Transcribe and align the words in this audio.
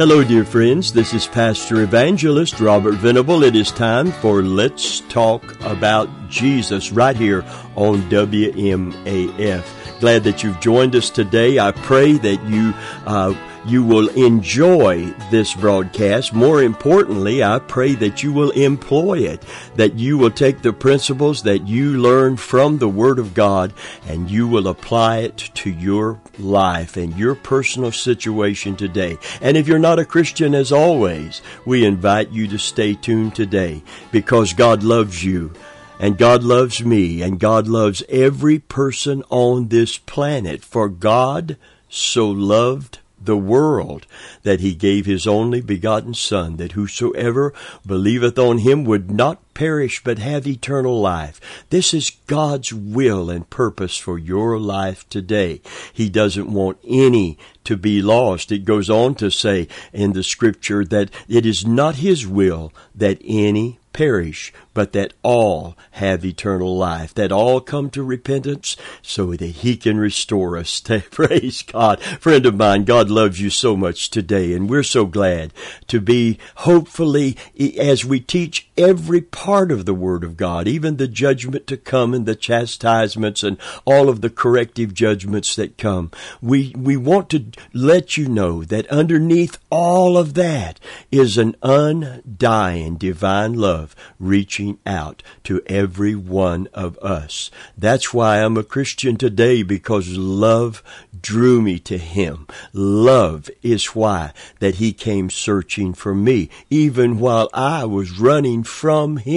Hello, 0.00 0.24
dear 0.24 0.46
friends. 0.46 0.94
This 0.94 1.12
is 1.12 1.26
Pastor 1.26 1.82
Evangelist 1.82 2.58
Robert 2.58 2.94
Venable. 2.94 3.44
It 3.44 3.54
is 3.54 3.70
time 3.70 4.12
for 4.12 4.40
Let's 4.40 5.00
Talk 5.00 5.60
About 5.60 6.08
Jesus 6.26 6.90
right 6.90 7.14
here 7.14 7.44
on 7.76 8.00
WMAF. 8.08 10.00
Glad 10.00 10.24
that 10.24 10.42
you've 10.42 10.58
joined 10.58 10.96
us 10.96 11.10
today. 11.10 11.58
I 11.58 11.72
pray 11.72 12.14
that 12.14 12.42
you 12.44 12.72
uh, 13.04 13.34
you 13.66 13.84
will 13.84 14.08
enjoy 14.10 15.06
this 15.30 15.54
broadcast. 15.54 16.32
More 16.32 16.62
importantly, 16.62 17.42
I 17.44 17.58
pray 17.58 17.94
that 17.96 18.22
you 18.22 18.32
will 18.32 18.50
employ 18.52 19.18
it, 19.18 19.44
that 19.76 19.94
you 19.94 20.16
will 20.16 20.30
take 20.30 20.62
the 20.62 20.72
principles 20.72 21.42
that 21.42 21.68
you 21.68 21.98
learn 21.98 22.36
from 22.36 22.78
the 22.78 22.88
Word 22.88 23.18
of 23.18 23.34
God 23.34 23.72
and 24.06 24.30
you 24.30 24.48
will 24.48 24.68
apply 24.68 25.18
it 25.18 25.36
to 25.54 25.70
your 25.70 26.20
life 26.38 26.96
and 26.96 27.16
your 27.18 27.34
personal 27.34 27.92
situation 27.92 28.76
today. 28.76 29.18
And 29.40 29.56
if 29.56 29.68
you're 29.68 29.78
not 29.78 29.98
a 29.98 30.04
Christian, 30.04 30.54
as 30.54 30.72
always, 30.72 31.42
we 31.66 31.84
invite 31.84 32.30
you 32.30 32.48
to 32.48 32.58
stay 32.58 32.94
tuned 32.94 33.34
today 33.34 33.82
because 34.10 34.52
God 34.52 34.82
loves 34.82 35.24
you 35.24 35.52
and 35.98 36.16
God 36.16 36.42
loves 36.42 36.82
me 36.82 37.20
and 37.20 37.38
God 37.38 37.68
loves 37.68 38.02
every 38.08 38.58
person 38.58 39.22
on 39.28 39.68
this 39.68 39.98
planet. 39.98 40.64
For 40.64 40.88
God 40.88 41.58
so 41.90 42.30
loved 42.30 43.00
the 43.20 43.36
world 43.36 44.06
that 44.42 44.60
he 44.60 44.74
gave 44.74 45.06
his 45.06 45.26
only 45.26 45.60
begotten 45.60 46.14
Son, 46.14 46.56
that 46.56 46.72
whosoever 46.72 47.52
believeth 47.86 48.38
on 48.38 48.58
him 48.58 48.84
would 48.84 49.10
not 49.10 49.38
perish 49.60 50.02
but 50.02 50.18
have 50.18 50.46
eternal 50.46 50.98
life. 51.02 51.38
This 51.68 51.92
is 51.92 52.16
God's 52.26 52.72
will 52.72 53.28
and 53.28 53.50
purpose 53.50 53.98
for 53.98 54.18
your 54.18 54.58
life 54.58 55.06
today. 55.10 55.60
He 55.92 56.08
doesn't 56.08 56.50
want 56.50 56.78
any 56.82 57.36
to 57.64 57.76
be 57.76 58.00
lost. 58.00 58.50
It 58.50 58.64
goes 58.64 58.88
on 58.88 59.16
to 59.16 59.30
say 59.30 59.68
in 59.92 60.14
the 60.14 60.22
scripture 60.22 60.82
that 60.86 61.10
it 61.28 61.44
is 61.44 61.66
not 61.66 61.96
his 61.96 62.26
will 62.26 62.72
that 62.94 63.18
any 63.22 63.80
perish, 63.92 64.52
but 64.72 64.92
that 64.92 65.12
all 65.22 65.76
have 65.92 66.24
eternal 66.24 66.76
life, 66.76 67.12
that 67.14 67.32
all 67.32 67.60
come 67.60 67.90
to 67.90 68.02
repentance 68.02 68.76
so 69.02 69.34
that 69.34 69.46
He 69.46 69.76
can 69.76 69.98
restore 69.98 70.56
us. 70.56 70.80
Praise 71.10 71.62
God. 71.62 72.00
Friend 72.02 72.46
of 72.46 72.56
mine, 72.56 72.84
God 72.84 73.10
loves 73.10 73.40
you 73.40 73.50
so 73.50 73.76
much 73.76 74.10
today, 74.10 74.52
and 74.54 74.70
we're 74.70 74.82
so 74.82 75.06
glad 75.06 75.52
to 75.88 76.00
be 76.00 76.38
hopefully, 76.56 77.36
as 77.78 78.04
we 78.04 78.20
teach 78.20 78.68
every 78.76 79.20
part 79.20 79.49
of 79.50 79.84
the 79.84 79.94
Word 79.94 80.24
of 80.24 80.36
God, 80.36 80.68
even 80.68 80.96
the 80.96 81.08
judgment 81.08 81.66
to 81.66 81.76
come 81.76 82.14
and 82.14 82.24
the 82.24 82.34
chastisements 82.34 83.42
and 83.42 83.58
all 83.84 84.08
of 84.08 84.20
the 84.20 84.30
corrective 84.30 84.94
judgments 84.94 85.56
that 85.56 85.76
come. 85.76 86.10
We, 86.40 86.74
we 86.76 86.96
want 86.96 87.30
to 87.30 87.46
let 87.72 88.16
you 88.16 88.28
know 88.28 88.64
that 88.64 88.86
underneath 88.86 89.58
all 89.70 90.16
of 90.16 90.34
that 90.34 90.78
is 91.10 91.36
an 91.36 91.56
undying 91.62 92.96
divine 92.96 93.54
love 93.54 93.96
reaching 94.18 94.78
out 94.86 95.22
to 95.44 95.62
every 95.66 96.14
one 96.14 96.68
of 96.72 96.96
us. 96.98 97.50
That's 97.76 98.14
why 98.14 98.38
I'm 98.38 98.56
a 98.56 98.62
Christian 98.62 99.16
today 99.16 99.62
because 99.62 100.16
love 100.16 100.82
drew 101.20 101.60
me 101.60 101.78
to 101.80 101.98
him. 101.98 102.46
Love 102.72 103.50
is 103.62 103.86
why 103.96 104.32
that 104.60 104.76
he 104.76 104.92
came 104.92 105.30
searching 105.30 105.92
for 105.94 106.14
me, 106.14 106.48
even 106.70 107.18
while 107.18 107.48
I 107.52 107.84
was 107.84 108.18
running 108.18 108.62
from 108.62 109.16
him. 109.16 109.29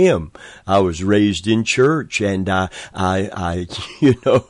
I 0.66 0.80
was 0.80 1.04
raised 1.04 1.48
in 1.48 1.64
church 1.64 2.22
and 2.22 2.50
I, 2.50 2.70
I, 2.94 3.30
I, 3.34 3.68
you 4.00 4.16
know, 4.26 4.48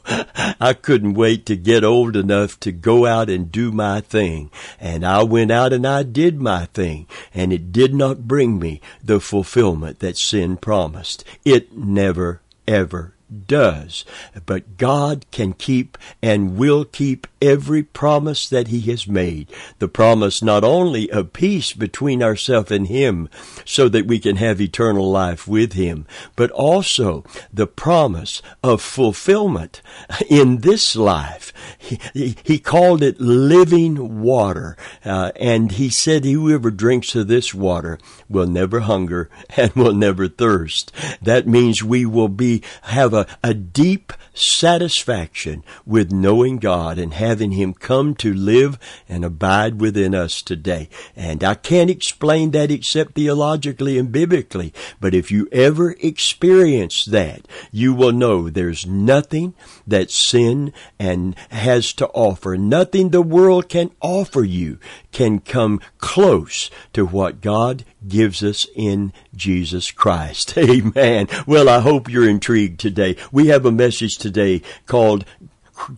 I 0.60 0.74
couldn't 0.74 1.14
wait 1.16 1.46
to 1.48 1.56
get 1.56 1.84
old 1.84 2.16
enough 2.16 2.60
to 2.62 2.72
go 2.72 3.06
out 3.06 3.30
and 3.30 3.52
do 3.52 3.72
my 3.72 4.02
thing. 4.02 4.52
And 4.80 5.06
I 5.06 5.24
went 5.24 5.52
out 5.52 5.74
and 5.74 5.86
I 5.86 6.04
did 6.04 6.40
my 6.40 6.66
thing 6.66 7.08
and 7.34 7.52
it 7.52 7.72
did 7.72 7.94
not 7.94 8.28
bring 8.28 8.60
me 8.60 8.82
the 9.04 9.20
fulfillment 9.20 10.00
that 10.00 10.18
sin 10.18 10.58
promised. 10.58 11.24
It 11.44 11.76
never 11.78 12.42
ever 12.68 13.13
does. 13.48 14.06
But 14.46 14.78
God 14.78 15.26
can 15.32 15.54
keep 15.54 15.98
and 16.22 16.58
will 16.58 16.86
keep 16.86 17.28
every 17.42 17.84
promise 17.84 18.48
that 18.48 18.70
He 18.70 18.82
has 18.92 19.08
made. 19.08 19.52
The 19.80 19.88
promise 19.88 20.42
not 20.42 20.64
only 20.64 21.12
of 21.12 21.34
peace 21.34 21.74
between 21.74 22.24
ourselves 22.24 22.72
and 22.72 22.88
Him 22.88 23.30
so 23.66 23.90
that 23.90 24.08
we 24.08 24.20
can 24.20 24.38
have 24.38 24.62
eternal 24.62 25.10
life 25.12 25.48
with 25.48 25.74
Him, 25.74 26.06
but 26.36 26.52
also 26.52 27.24
the 27.52 27.68
promise 27.68 28.42
of 28.64 28.82
fulfillment 28.82 29.82
in 30.30 30.60
this 30.60 30.96
life. 30.96 31.54
He, 31.78 32.38
he 32.44 32.60
called 32.60 33.04
it 33.04 33.20
living 33.20 34.22
water. 34.22 34.78
Uh, 35.04 35.32
and 35.36 35.72
He 35.74 35.90
said, 35.90 36.24
whoever 36.24 36.72
drinks 36.72 37.16
of 37.16 37.28
this 37.28 37.54
water 37.54 38.00
will 38.30 38.48
never 38.48 38.82
hunger 38.82 39.30
and 39.58 39.74
will 39.74 39.94
never 39.94 40.28
thirst. 40.28 40.92
That 41.22 41.48
means 41.48 41.84
we 41.84 42.06
will 42.06 42.30
be, 42.30 42.64
have 42.84 43.14
a, 43.14 43.23
a 43.44 43.54
deep 43.54 44.14
satisfaction 44.34 45.64
with 45.86 46.12
knowing 46.12 46.58
God 46.58 46.98
and 46.98 47.14
having 47.14 47.52
Him 47.52 47.74
come 47.74 48.16
to 48.16 48.34
live 48.34 48.80
and 49.08 49.24
abide 49.24 49.80
within 49.80 50.16
us 50.16 50.42
today. 50.42 50.90
And 51.16 51.44
I 51.44 51.56
can't 51.56 51.90
explain 51.90 52.52
that 52.52 52.72
except 52.72 53.16
theologically 53.16 53.98
and 53.98 54.12
biblically. 54.12 54.74
But 55.00 55.14
if 55.14 55.32
you 55.32 55.48
ever 55.52 55.92
experience 56.00 57.06
that, 57.06 57.48
you 57.72 57.94
will 57.94 58.12
know 58.12 58.50
there's 58.50 58.86
nothing 58.86 59.54
that 59.86 60.12
sin 60.12 60.74
and 61.00 61.36
has 61.50 61.94
to 61.94 62.08
offer, 62.10 62.58
nothing 62.58 63.10
the 63.10 63.22
world 63.22 63.70
can 63.70 63.92
offer 64.02 64.44
you 64.44 64.80
can 65.12 65.40
come 65.40 65.80
close 66.00 66.70
to 66.94 67.06
what 67.06 67.42
God 67.42 67.86
gives 68.08 68.44
us 68.44 68.68
in 68.76 69.14
Jesus 69.36 69.92
Christ. 69.92 70.58
Amen. 70.58 71.28
Well, 71.46 71.70
I 71.70 71.80
hope 71.80 72.10
you're 72.10 72.30
intrigued 72.30 72.80
today. 72.80 73.16
We 73.32 73.48
have 73.48 73.66
a 73.66 73.72
message 73.72 74.18
today 74.18 74.62
called 74.86 75.26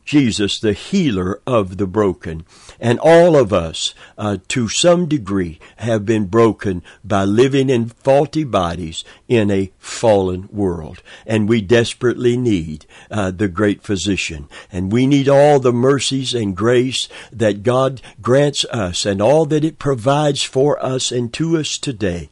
Jesus, 0.03 0.59
the 0.59 0.73
healer 0.73 1.41
of 1.45 1.77
the 1.77 1.87
broken. 1.87 2.45
And 2.79 2.99
all 2.99 3.35
of 3.35 3.53
us, 3.53 3.93
uh, 4.17 4.37
to 4.49 4.67
some 4.67 5.07
degree, 5.07 5.59
have 5.77 6.05
been 6.05 6.25
broken 6.25 6.81
by 7.03 7.25
living 7.25 7.69
in 7.69 7.89
faulty 7.89 8.43
bodies 8.43 9.03
in 9.27 9.51
a 9.51 9.71
fallen 9.77 10.49
world. 10.51 11.01
And 11.25 11.47
we 11.47 11.61
desperately 11.61 12.37
need 12.37 12.85
uh, 13.11 13.31
the 13.31 13.47
great 13.47 13.83
physician. 13.83 14.47
And 14.71 14.91
we 14.91 15.07
need 15.07 15.29
all 15.29 15.59
the 15.59 15.73
mercies 15.73 16.33
and 16.33 16.55
grace 16.55 17.07
that 17.31 17.63
God 17.63 18.01
grants 18.21 18.65
us 18.65 19.05
and 19.05 19.21
all 19.21 19.45
that 19.47 19.65
it 19.65 19.79
provides 19.79 20.43
for 20.43 20.83
us 20.83 21.11
and 21.11 21.33
to 21.33 21.57
us 21.57 21.77
today. 21.77 22.29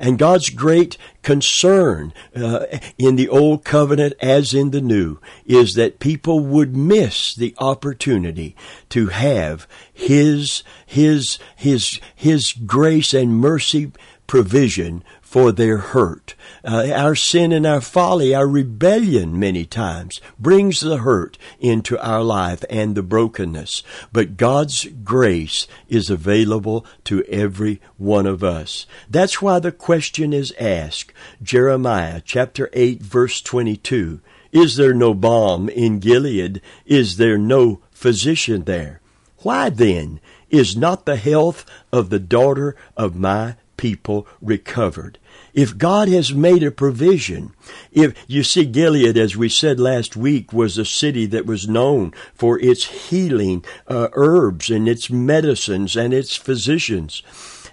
And 0.00 0.18
God's 0.18 0.48
great 0.48 0.96
concern 1.22 2.14
uh, 2.34 2.64
in 2.96 3.16
the 3.16 3.28
old 3.28 3.64
covenant 3.64 4.14
as 4.20 4.54
in 4.54 4.70
the 4.70 4.80
new 4.80 5.18
is 5.44 5.74
that 5.74 6.00
people 6.00 6.40
would 6.40 6.74
miss 6.74 7.34
the 7.34 7.54
opportunity 7.58 8.56
to 8.88 9.08
have 9.08 9.68
his 9.92 10.64
his 10.86 11.38
his 11.54 12.00
his 12.16 12.54
grace 12.54 13.12
and 13.12 13.36
mercy 13.36 13.92
provision 14.30 15.02
for 15.20 15.50
their 15.50 15.78
hurt. 15.78 16.36
Uh, 16.64 16.88
our 16.94 17.16
sin 17.16 17.50
and 17.50 17.66
our 17.66 17.80
folly, 17.80 18.32
our 18.32 18.46
rebellion 18.46 19.36
many 19.36 19.66
times 19.66 20.20
brings 20.38 20.78
the 20.78 20.98
hurt 20.98 21.36
into 21.58 21.98
our 21.98 22.22
life 22.22 22.64
and 22.70 22.94
the 22.94 23.02
brokenness. 23.02 23.82
But 24.12 24.36
God's 24.36 24.86
grace 25.02 25.66
is 25.88 26.10
available 26.10 26.86
to 27.06 27.24
every 27.24 27.80
one 27.96 28.24
of 28.24 28.44
us. 28.44 28.86
That's 29.08 29.42
why 29.42 29.58
the 29.58 29.72
question 29.72 30.32
is 30.32 30.54
asked. 30.60 31.12
Jeremiah 31.42 32.22
chapter 32.24 32.70
8 32.72 33.02
verse 33.02 33.42
22. 33.42 34.20
Is 34.52 34.76
there 34.76 34.94
no 34.94 35.12
balm 35.12 35.68
in 35.68 35.98
Gilead? 35.98 36.62
Is 36.86 37.16
there 37.16 37.36
no 37.36 37.80
physician 37.90 38.62
there? 38.62 39.00
Why 39.38 39.70
then 39.70 40.20
is 40.50 40.76
not 40.76 41.04
the 41.04 41.16
health 41.16 41.64
of 41.92 42.10
the 42.10 42.20
daughter 42.20 42.76
of 42.96 43.16
my 43.16 43.56
people 43.80 44.26
recovered. 44.42 45.18
If 45.54 45.78
God 45.78 46.08
has 46.08 46.34
made 46.34 46.62
a 46.62 46.70
provision, 46.70 47.54
if 47.90 48.14
you 48.28 48.42
see 48.42 48.66
Gilead, 48.66 49.16
as 49.16 49.38
we 49.38 49.48
said 49.48 49.80
last 49.80 50.14
week, 50.14 50.52
was 50.52 50.76
a 50.76 50.84
city 50.84 51.24
that 51.26 51.46
was 51.46 51.66
known 51.66 52.12
for 52.34 52.60
its 52.60 53.08
healing 53.08 53.64
uh, 53.88 54.08
herbs 54.12 54.68
and 54.68 54.86
its 54.86 55.08
medicines 55.08 55.96
and 55.96 56.12
its 56.12 56.36
physicians. 56.36 57.22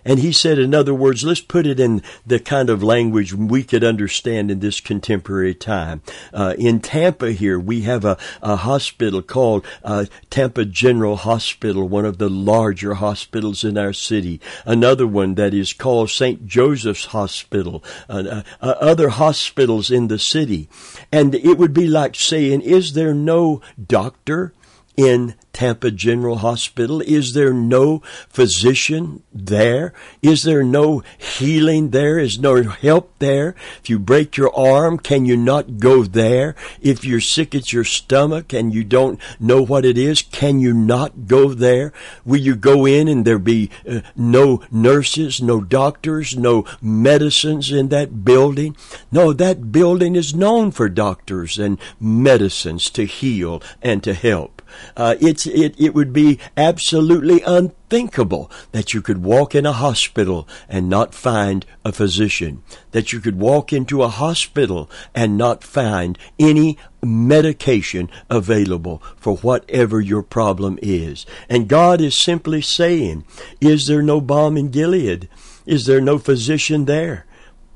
And 0.08 0.20
he 0.20 0.32
said, 0.32 0.58
in 0.58 0.74
other 0.74 0.94
words, 0.94 1.26
let's 1.26 1.42
put 1.42 1.68
it 1.68 1.82
in 1.82 2.02
the 2.26 2.40
kind 2.40 2.70
of 2.70 2.82
language 2.82 3.34
we 3.34 3.62
could 3.62 3.84
understand 3.84 4.50
in 4.50 4.62
this 4.62 4.80
contemporary 4.80 5.54
time. 5.54 6.02
Uh, 6.34 6.56
in 6.58 6.80
Tampa 6.80 7.34
here, 7.34 7.60
we 7.60 7.82
have 7.82 8.06
a, 8.06 8.18
a 8.42 8.56
hospital 8.56 9.22
called 9.22 9.66
uh, 9.84 10.06
Tampa 10.30 10.64
General 10.64 11.18
Hospital, 11.18 11.90
one 11.90 12.06
of 12.06 12.20
the 12.20 12.30
larger 12.30 12.94
hospitals 12.94 13.66
in 13.66 13.78
our 13.78 13.92
city. 13.92 14.40
Another 14.66 15.06
one 15.06 15.36
that 15.36 15.54
is 15.54 15.74
called 15.74 16.10
St. 16.10 16.48
Joseph's 16.48 17.08
Hospital. 17.08 17.84
Uh, 18.08 18.44
uh, 18.62 18.76
other 18.80 19.10
hospitals 19.10 19.92
in 19.92 20.08
the 20.08 20.20
city. 20.20 20.70
And 21.12 21.36
it 21.36 21.58
would 21.58 21.74
be 21.74 21.88
like 21.88 22.16
saying, 22.16 22.62
is 22.62 22.94
there 22.94 23.14
no 23.14 23.62
doctor 23.86 24.54
in 24.98 25.36
Tampa 25.54 25.92
General 25.92 26.38
Hospital? 26.38 27.02
Is 27.02 27.34
there 27.34 27.54
no 27.54 28.02
physician 28.30 29.24
there? 29.32 29.94
Is 30.22 30.44
there 30.44 30.64
no 30.64 31.04
healing 31.18 31.92
there? 31.92 32.20
Is 32.20 32.40
no 32.40 32.64
help 32.64 33.14
there? 33.20 33.56
If 33.82 33.90
you 33.90 34.00
break 34.00 34.38
your 34.38 34.56
arm, 34.56 34.98
can 34.98 35.26
you 35.26 35.38
not 35.38 35.78
go 35.78 36.04
there? 36.04 36.56
If 36.82 37.06
you're 37.06 37.22
sick 37.22 37.56
at 37.56 37.72
your 37.72 37.84
stomach 37.84 38.54
and 38.54 38.74
you 38.74 38.84
don't 38.84 39.20
know 39.40 39.62
what 39.62 39.86
it 39.86 39.98
is, 39.98 40.22
can 40.22 40.60
you 40.60 40.74
not 40.74 41.28
go 41.28 41.54
there? 41.54 41.94
Will 42.26 42.42
you 42.42 42.56
go 42.56 42.86
in 42.86 43.08
and 43.08 43.24
there 43.26 43.40
be 43.40 43.70
uh, 43.90 44.02
no 44.16 44.64
nurses, 44.72 45.42
no 45.42 45.62
doctors, 45.62 46.36
no 46.36 46.66
medicines 46.82 47.72
in 47.72 47.90
that 47.90 48.26
building? 48.26 48.76
No, 49.12 49.32
that 49.34 49.72
building 49.72 50.16
is 50.16 50.36
known 50.36 50.72
for 50.72 50.90
doctors 50.90 51.60
and 51.60 51.78
medicines 52.00 52.90
to 52.92 53.06
heal 53.06 53.62
and 53.82 54.04
to 54.04 54.14
help. 54.14 54.57
Uh, 54.96 55.16
it's, 55.20 55.46
it, 55.48 55.76
it 55.80 55.94
would 55.94 56.14
be 56.14 56.40
absolutely 56.56 57.42
unthinkable 57.42 58.52
that 58.72 58.94
you 58.94 59.02
could 59.02 59.24
walk 59.24 59.56
in 59.56 59.66
a 59.66 59.74
hospital 59.74 60.48
and 60.68 60.90
not 60.90 61.14
find 61.14 61.66
a 61.86 61.92
physician, 61.92 62.64
that 62.92 63.12
you 63.14 63.20
could 63.20 63.40
walk 63.40 63.72
into 63.72 64.04
a 64.04 64.08
hospital 64.08 64.90
and 65.14 65.38
not 65.38 65.64
find 65.64 66.18
any 66.40 66.78
medication 67.04 68.10
available 68.30 69.02
for 69.16 69.38
whatever 69.38 70.02
your 70.02 70.24
problem 70.24 70.78
is. 70.82 71.26
And 71.50 71.68
God 71.68 72.02
is 72.02 72.18
simply 72.18 72.62
saying, 72.62 73.24
Is 73.62 73.88
there 73.88 74.02
no 74.02 74.20
balm 74.22 74.58
in 74.58 74.70
Gilead? 74.70 75.30
Is 75.66 75.86
there 75.86 76.02
no 76.02 76.18
physician 76.18 76.86
there? 76.86 77.26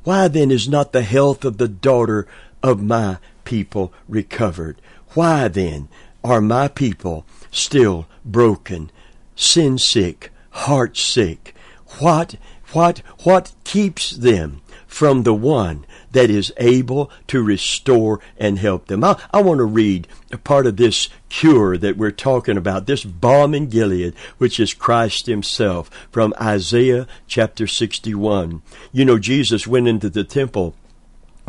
Why 0.04 0.28
then 0.28 0.50
is 0.50 0.68
not 0.68 0.94
the 0.94 1.04
health 1.04 1.46
of 1.46 1.58
the 1.58 1.68
daughter 1.68 2.28
of 2.64 2.82
my 2.82 3.18
people 3.44 3.94
recovered? 4.08 4.82
Why 5.14 5.48
then 5.48 5.90
are 6.24 6.42
my 6.42 6.68
people 6.68 7.26
still 7.52 8.08
broken, 8.24 8.92
sin 9.36 9.78
sick, 9.78 10.32
heart 10.52 10.98
sick? 10.98 11.56
What, 12.00 12.36
what, 12.74 13.00
what 13.24 13.52
keeps 13.64 14.12
them 14.12 14.62
from 14.88 15.24
the 15.24 15.34
one 15.34 15.86
that 16.12 16.30
is 16.30 16.54
able 16.58 17.10
to 17.28 17.42
restore 17.42 18.20
and 18.38 18.60
help 18.60 18.88
them? 18.88 19.04
I, 19.04 19.20
I 19.32 19.42
want 19.42 19.60
to 19.60 19.66
read 19.66 20.08
a 20.32 20.38
part 20.38 20.68
of 20.68 20.78
this 20.78 21.10
cure 21.30 21.78
that 21.78 21.98
we're 21.98 22.12
talking 22.12 22.58
about, 22.58 22.86
this 22.86 23.04
balm 23.04 23.54
in 23.54 23.68
Gilead, 23.68 24.14
which 24.38 24.60
is 24.60 24.74
Christ 24.74 25.26
Himself 25.26 25.90
from 26.12 26.34
Isaiah 26.40 27.08
chapter 27.28 27.68
61. 27.68 28.62
You 28.92 29.06
know, 29.06 29.18
Jesus 29.18 29.68
went 29.68 29.88
into 29.88 30.10
the 30.10 30.24
temple 30.24 30.76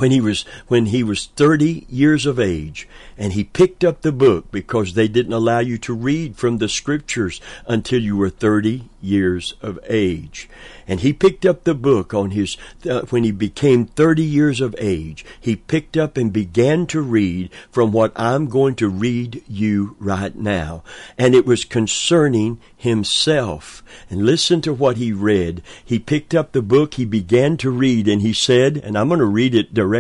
when 0.02 0.10
he 0.10 0.20
was 0.20 0.42
when 0.66 0.86
he 0.86 1.04
was 1.04 1.26
30 1.36 1.86
years 1.88 2.26
of 2.26 2.40
age 2.40 2.88
and 3.16 3.34
he 3.34 3.44
picked 3.44 3.84
up 3.84 4.00
the 4.00 4.10
book 4.10 4.50
because 4.50 4.94
they 4.94 5.06
didn't 5.06 5.32
allow 5.32 5.60
you 5.60 5.78
to 5.78 5.94
read 5.94 6.34
from 6.34 6.58
the 6.58 6.68
scriptures 6.68 7.40
until 7.68 8.02
you 8.02 8.16
were 8.16 8.28
30 8.28 8.88
years 9.00 9.54
of 9.62 9.78
age. 9.88 10.48
And 10.88 11.00
he 11.00 11.12
picked 11.12 11.46
up 11.46 11.62
the 11.62 11.74
book 11.74 12.12
on 12.12 12.32
his 12.32 12.56
uh, 12.88 13.02
when 13.10 13.22
he 13.22 13.30
became 13.30 13.86
30 13.86 14.24
years 14.24 14.60
of 14.60 14.74
age 14.78 15.24
he 15.40 15.54
picked 15.54 15.96
up 15.96 16.16
and 16.16 16.32
began 16.32 16.86
to 16.88 17.00
read 17.00 17.50
from 17.70 17.92
what 17.92 18.12
I'm 18.16 18.48
going 18.48 18.74
to 18.76 18.88
read 18.88 19.44
you 19.46 19.94
right 20.00 20.34
now. 20.34 20.82
And 21.16 21.36
it 21.36 21.46
was 21.46 21.64
concerning 21.64 22.58
himself. 22.76 23.84
And 24.10 24.26
listen 24.26 24.60
to 24.62 24.72
what 24.72 24.96
he 24.96 25.12
read. 25.12 25.62
He 25.84 26.00
picked 26.00 26.34
up 26.34 26.50
the 26.50 26.62
book 26.62 26.94
he 26.94 27.04
began 27.04 27.56
to 27.58 27.70
read 27.70 28.08
and 28.08 28.20
he 28.20 28.32
said 28.32 28.78
and 28.78 28.98
I'm 28.98 29.08
going 29.08 29.20
to 29.20 29.26
read 29.26 29.54
it 29.54 29.72
directly 29.72 29.91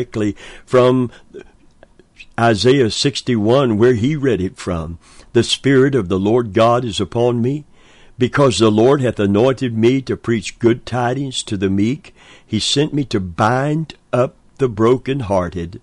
from 0.64 1.10
Isaiah 2.38 2.90
61 2.90 3.78
where 3.78 3.94
he 3.94 4.16
read 4.16 4.40
it 4.40 4.56
from 4.56 4.98
the 5.32 5.42
spirit 5.42 5.94
of 5.94 6.08
the 6.08 6.18
Lord 6.18 6.52
God 6.52 6.84
is 6.84 7.00
upon 7.00 7.40
me. 7.42 7.64
Because 8.18 8.58
the 8.58 8.70
Lord 8.70 9.00
hath 9.00 9.18
anointed 9.18 9.76
me 9.76 10.02
to 10.02 10.16
preach 10.16 10.58
good 10.58 10.84
tidings 10.84 11.42
to 11.44 11.56
the 11.56 11.70
meek, 11.70 12.14
he 12.46 12.60
sent 12.60 12.92
me 12.92 13.04
to 13.06 13.18
bind 13.18 13.94
up 14.12 14.36
the 14.58 14.68
broken-hearted, 14.68 15.80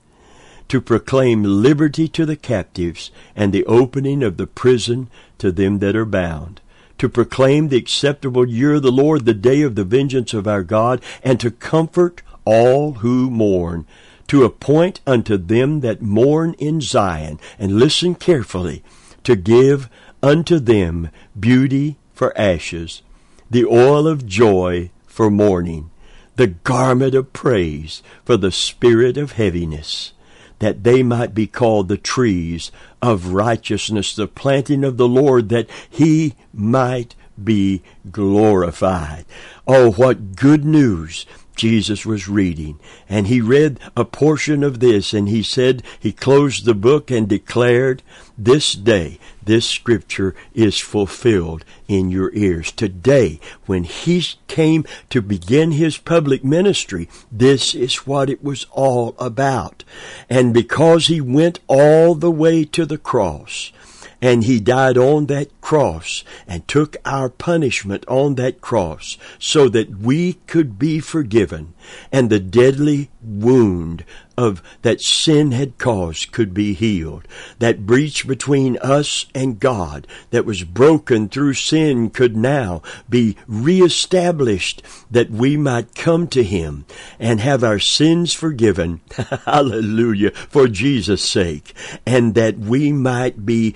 to 0.67 0.79
proclaim 0.79 1.43
liberty 1.43 2.07
to 2.09 2.25
the 2.25 2.35
captives, 2.35 3.11
and 3.35 3.51
the 3.51 3.65
opening 3.65 4.23
of 4.23 4.37
the 4.37 4.47
prison 4.47 5.09
to 5.39 5.51
them 5.51 5.79
that 5.79 5.95
are 5.95 6.05
bound, 6.05 6.61
to 6.99 7.09
proclaim 7.09 7.67
the 7.67 7.77
acceptable 7.77 8.47
year 8.47 8.75
of 8.75 8.83
the 8.83 8.91
Lord, 8.91 9.25
the 9.25 9.33
day 9.33 9.63
of 9.63 9.75
the 9.75 9.83
vengeance 9.83 10.33
of 10.33 10.47
our 10.47 10.63
God, 10.63 11.01
and 11.23 11.39
to 11.39 11.49
comfort 11.49 12.21
all 12.49 12.93
who 12.93 13.29
mourn, 13.29 13.85
to 14.27 14.43
appoint 14.43 15.01
unto 15.05 15.37
them 15.37 15.81
that 15.81 16.01
mourn 16.01 16.55
in 16.57 16.81
Zion, 16.81 17.39
and 17.59 17.79
listen 17.79 18.15
carefully, 18.15 18.83
to 19.23 19.35
give 19.35 19.87
unto 20.23 20.57
them 20.59 21.09
beauty 21.39 21.97
for 22.13 22.35
ashes, 22.37 23.03
the 23.51 23.65
oil 23.65 24.07
of 24.07 24.25
joy 24.25 24.89
for 25.05 25.29
mourning, 25.29 25.91
the 26.37 26.47
garment 26.47 27.13
of 27.13 27.33
praise 27.33 28.01
for 28.25 28.35
the 28.35 28.51
spirit 28.51 29.15
of 29.15 29.33
heaviness, 29.33 30.13
that 30.57 30.83
they 30.83 31.03
might 31.03 31.35
be 31.35 31.45
called 31.45 31.87
the 31.87 31.97
trees 31.97 32.71
of 33.01 33.33
righteousness, 33.33 34.15
the 34.15 34.27
planting 34.27 34.83
of 34.83 34.97
the 34.97 35.07
Lord, 35.07 35.49
that 35.49 35.69
he 35.87 36.33
might 36.53 37.15
be 37.41 37.81
glorified. 38.11 39.25
Oh, 39.67 39.91
what 39.91 40.35
good 40.35 40.65
news 40.65 41.25
Jesus 41.59 42.05
was 42.05 42.29
reading. 42.29 42.79
And 43.09 43.27
he 43.27 43.41
read 43.41 43.79
a 43.95 44.05
portion 44.05 44.63
of 44.63 44.79
this 44.79 45.13
and 45.13 45.27
he 45.27 45.43
said, 45.43 45.83
he 45.99 46.11
closed 46.13 46.63
the 46.63 46.73
book 46.73 47.11
and 47.11 47.27
declared, 47.27 48.01
this 48.37 48.71
day, 48.71 49.19
this 49.43 49.65
scripture 49.67 50.33
is 50.53 50.79
fulfilled 50.79 51.65
in 51.89 52.09
your 52.09 52.33
ears. 52.33 52.71
Today, 52.71 53.41
when 53.65 53.83
he 53.83 54.23
came 54.47 54.85
to 55.09 55.21
begin 55.21 55.73
his 55.73 55.97
public 55.97 56.43
ministry, 56.45 57.09
this 57.29 57.75
is 57.75 58.07
what 58.07 58.29
it 58.29 58.41
was 58.41 58.65
all 58.71 59.15
about. 59.19 59.83
And 60.29 60.53
because 60.53 61.07
he 61.07 61.19
went 61.19 61.59
all 61.67 62.15
the 62.15 62.31
way 62.31 62.63
to 62.63 62.85
the 62.85 62.97
cross, 62.97 63.73
and 64.21 64.43
he 64.43 64.59
died 64.59 64.97
on 64.97 65.27
that 65.27 65.49
cross 65.61 66.23
and 66.47 66.67
took 66.67 66.97
our 67.05 67.29
punishment 67.29 68.03
on 68.07 68.35
that 68.35 68.61
cross 68.61 69.17
so 69.37 69.69
that 69.69 69.89
we 69.99 70.33
could 70.47 70.77
be 70.77 70.99
forgiven 70.99 71.73
and 72.11 72.29
the 72.29 72.39
deadly 72.39 73.09
wound 73.21 74.03
of 74.37 74.63
that 74.83 75.01
sin 75.01 75.51
had 75.51 75.77
caused 75.77 76.31
could 76.31 76.53
be 76.53 76.73
healed. 76.73 77.27
That 77.59 77.85
breach 77.85 78.25
between 78.25 78.77
us 78.77 79.25
and 79.35 79.59
God 79.59 80.07
that 80.29 80.45
was 80.45 80.63
broken 80.63 81.27
through 81.27 81.55
sin 81.55 82.09
could 82.09 82.37
now 82.37 82.81
be 83.09 83.35
reestablished 83.47 84.81
that 85.11 85.29
we 85.29 85.57
might 85.57 85.93
come 85.93 86.27
to 86.29 86.43
Him 86.43 86.85
and 87.19 87.41
have 87.41 87.65
our 87.65 87.79
sins 87.79 88.31
forgiven. 88.31 89.01
Hallelujah. 89.45 90.31
For 90.31 90.69
Jesus' 90.69 91.29
sake. 91.29 91.73
And 92.05 92.33
that 92.35 92.57
we 92.57 92.93
might 92.93 93.45
be 93.45 93.75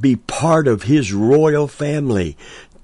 be 0.00 0.16
part 0.16 0.68
of 0.68 0.84
his 0.84 1.12
royal 1.12 1.66
family 1.68 2.36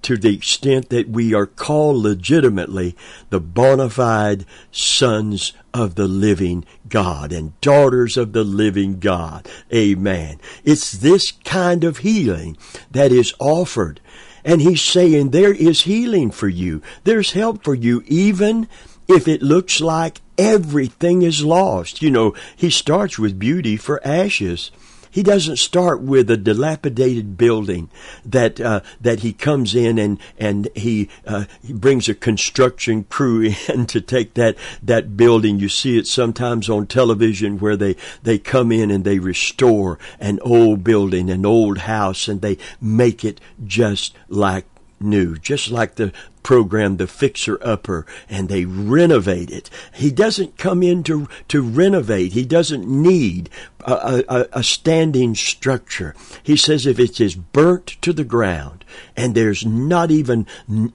to 0.04 0.18
the 0.18 0.34
extent 0.34 0.90
that 0.90 1.08
we 1.08 1.32
are 1.32 1.46
called 1.46 1.96
legitimately 1.96 2.94
the 3.30 3.40
bona 3.40 3.88
fide 3.88 4.44
sons 4.70 5.54
of 5.72 5.94
the 5.94 6.06
living 6.06 6.64
God 6.88 7.32
and 7.32 7.58
daughters 7.62 8.18
of 8.18 8.32
the 8.32 8.44
living 8.44 9.00
God. 9.00 9.48
Amen. 9.72 10.38
It's 10.62 10.92
this 10.92 11.32
kind 11.32 11.84
of 11.84 11.98
healing 11.98 12.58
that 12.90 13.12
is 13.12 13.32
offered. 13.38 14.00
And 14.44 14.60
he's 14.60 14.82
saying 14.82 15.30
there 15.30 15.54
is 15.54 15.82
healing 15.82 16.30
for 16.30 16.48
you. 16.48 16.82
There's 17.04 17.32
help 17.32 17.64
for 17.64 17.74
you 17.74 18.02
even 18.06 18.68
if 19.08 19.26
it 19.26 19.42
looks 19.42 19.80
like 19.80 20.20
everything 20.36 21.22
is 21.22 21.44
lost. 21.44 22.02
You 22.02 22.10
know, 22.10 22.34
he 22.54 22.68
starts 22.68 23.18
with 23.18 23.38
beauty 23.38 23.78
for 23.78 24.06
ashes. 24.06 24.70
He 25.14 25.22
doesn't 25.22 25.58
start 25.58 26.00
with 26.00 26.28
a 26.28 26.36
dilapidated 26.36 27.36
building 27.36 27.88
that 28.24 28.60
uh, 28.60 28.80
that 29.00 29.20
he 29.20 29.32
comes 29.32 29.72
in 29.72 29.96
and 29.96 30.18
and 30.40 30.68
he, 30.74 31.08
uh, 31.24 31.44
he 31.62 31.72
brings 31.72 32.08
a 32.08 32.16
construction 32.16 33.04
crew 33.04 33.42
in 33.68 33.86
to 33.86 34.00
take 34.00 34.34
that 34.34 34.56
that 34.82 35.16
building. 35.16 35.60
You 35.60 35.68
see 35.68 35.98
it 35.98 36.08
sometimes 36.08 36.68
on 36.68 36.88
television 36.88 37.60
where 37.60 37.76
they 37.76 37.94
they 38.24 38.40
come 38.40 38.72
in 38.72 38.90
and 38.90 39.04
they 39.04 39.20
restore 39.20 40.00
an 40.18 40.40
old 40.40 40.82
building, 40.82 41.30
an 41.30 41.46
old 41.46 41.78
house, 41.78 42.26
and 42.26 42.40
they 42.40 42.58
make 42.80 43.24
it 43.24 43.40
just 43.64 44.16
like 44.28 44.66
new, 45.00 45.36
just 45.36 45.70
like 45.70 45.94
the 45.94 46.12
program, 46.42 46.96
The 46.96 47.06
Fixer 47.06 47.58
Upper, 47.62 48.06
and 48.28 48.48
they 48.48 48.64
renovate 48.64 49.50
it. 49.50 49.70
He 49.94 50.10
doesn't 50.10 50.58
come 50.58 50.82
in 50.82 51.02
to, 51.04 51.28
to 51.48 51.62
renovate. 51.62 52.32
He 52.32 52.44
doesn't 52.44 52.86
need 52.86 53.50
a, 53.80 54.24
a, 54.28 54.46
a 54.52 54.62
standing 54.62 55.34
structure. 55.34 56.14
He 56.42 56.56
says 56.56 56.86
if 56.86 56.98
it 56.98 57.20
is 57.20 57.34
burnt 57.34 57.96
to 58.02 58.12
the 58.12 58.24
ground 58.24 58.84
and 59.16 59.34
there's 59.34 59.64
not 59.64 60.10
even 60.10 60.46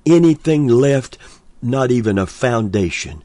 anything 0.05 0.67
left, 0.67 1.17
not 1.61 1.91
even 1.91 2.17
a 2.17 2.25
foundation, 2.25 3.23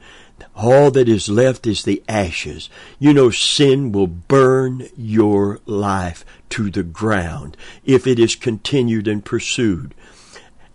all 0.56 0.90
that 0.92 1.08
is 1.08 1.28
left 1.28 1.66
is 1.66 1.82
the 1.82 2.02
ashes. 2.08 2.68
You 2.98 3.12
know, 3.12 3.30
sin 3.30 3.92
will 3.92 4.06
burn 4.06 4.88
your 4.96 5.60
life 5.66 6.24
to 6.50 6.70
the 6.70 6.82
ground 6.82 7.56
if 7.84 8.06
it 8.06 8.18
is 8.18 8.36
continued 8.36 9.08
and 9.08 9.24
pursued. 9.24 9.94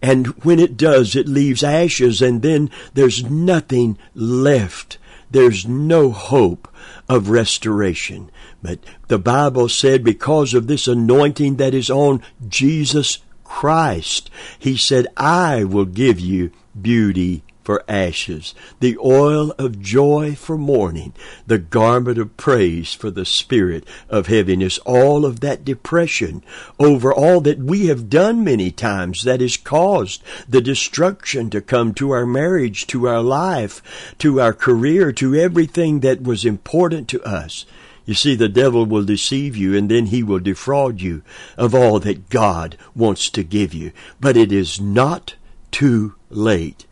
And 0.01 0.27
when 0.43 0.59
it 0.59 0.77
does, 0.77 1.15
it 1.15 1.27
leaves 1.27 1.63
ashes 1.63 2.21
and 2.21 2.41
then 2.41 2.69
there's 2.93 3.23
nothing 3.23 3.97
left. 4.15 4.97
There's 5.29 5.67
no 5.67 6.11
hope 6.11 6.67
of 7.07 7.29
restoration. 7.29 8.31
But 8.61 8.79
the 9.07 9.19
Bible 9.19 9.69
said 9.69 10.03
because 10.03 10.53
of 10.53 10.67
this 10.67 10.87
anointing 10.87 11.57
that 11.57 11.73
is 11.73 11.89
on 11.89 12.21
Jesus 12.47 13.19
Christ, 13.43 14.29
He 14.57 14.77
said, 14.77 15.07
I 15.17 15.63
will 15.63 15.85
give 15.85 16.19
you 16.19 16.51
beauty 16.79 17.43
for 17.69 17.83
ashes, 17.88 18.55
the 18.79 18.97
oil 18.97 19.51
of 19.59 19.79
joy 19.79 20.33
for 20.33 20.57
mourning, 20.57 21.13
the 21.45 21.59
garment 21.59 22.17
of 22.17 22.35
praise 22.35 22.95
for 22.95 23.11
the 23.11 23.23
spirit 23.23 23.85
of 24.09 24.25
heaviness, 24.25 24.79
all 24.88 25.23
of 25.23 25.41
that 25.41 25.63
depression 25.63 26.41
over 26.79 27.13
all 27.13 27.39
that 27.39 27.59
we 27.59 27.85
have 27.85 28.09
done 28.09 28.43
many 28.43 28.71
times 28.71 29.21
that 29.21 29.39
has 29.39 29.55
caused 29.55 30.23
the 30.47 30.61
destruction 30.61 31.51
to 31.51 31.61
come 31.61 31.93
to 31.93 32.09
our 32.09 32.25
marriage, 32.25 32.88
to 32.88 33.07
our 33.07 33.21
life, 33.21 33.83
to 34.17 34.41
our 34.41 34.51
career, 34.51 35.11
to 35.11 35.35
everything 35.35 35.99
that 35.99 36.23
was 36.23 36.45
important 36.45 37.07
to 37.07 37.21
us. 37.21 37.67
You 38.03 38.15
see, 38.15 38.33
the 38.33 38.49
devil 38.49 38.88
will 38.88 39.03
deceive 39.03 39.55
you 39.55 39.77
and 39.77 39.91
then 39.91 40.07
he 40.07 40.23
will 40.23 40.39
defraud 40.39 41.01
you 41.01 41.21
of 41.55 41.75
all 41.75 41.99
that 41.99 42.31
God 42.31 42.77
wants 42.95 43.29
to 43.29 43.43
give 43.43 43.75
you. 43.75 43.91
But 44.19 44.38
it 44.38 44.51
is 44.51 44.81
not 44.81 45.35
too 45.69 46.15
late 46.31 46.88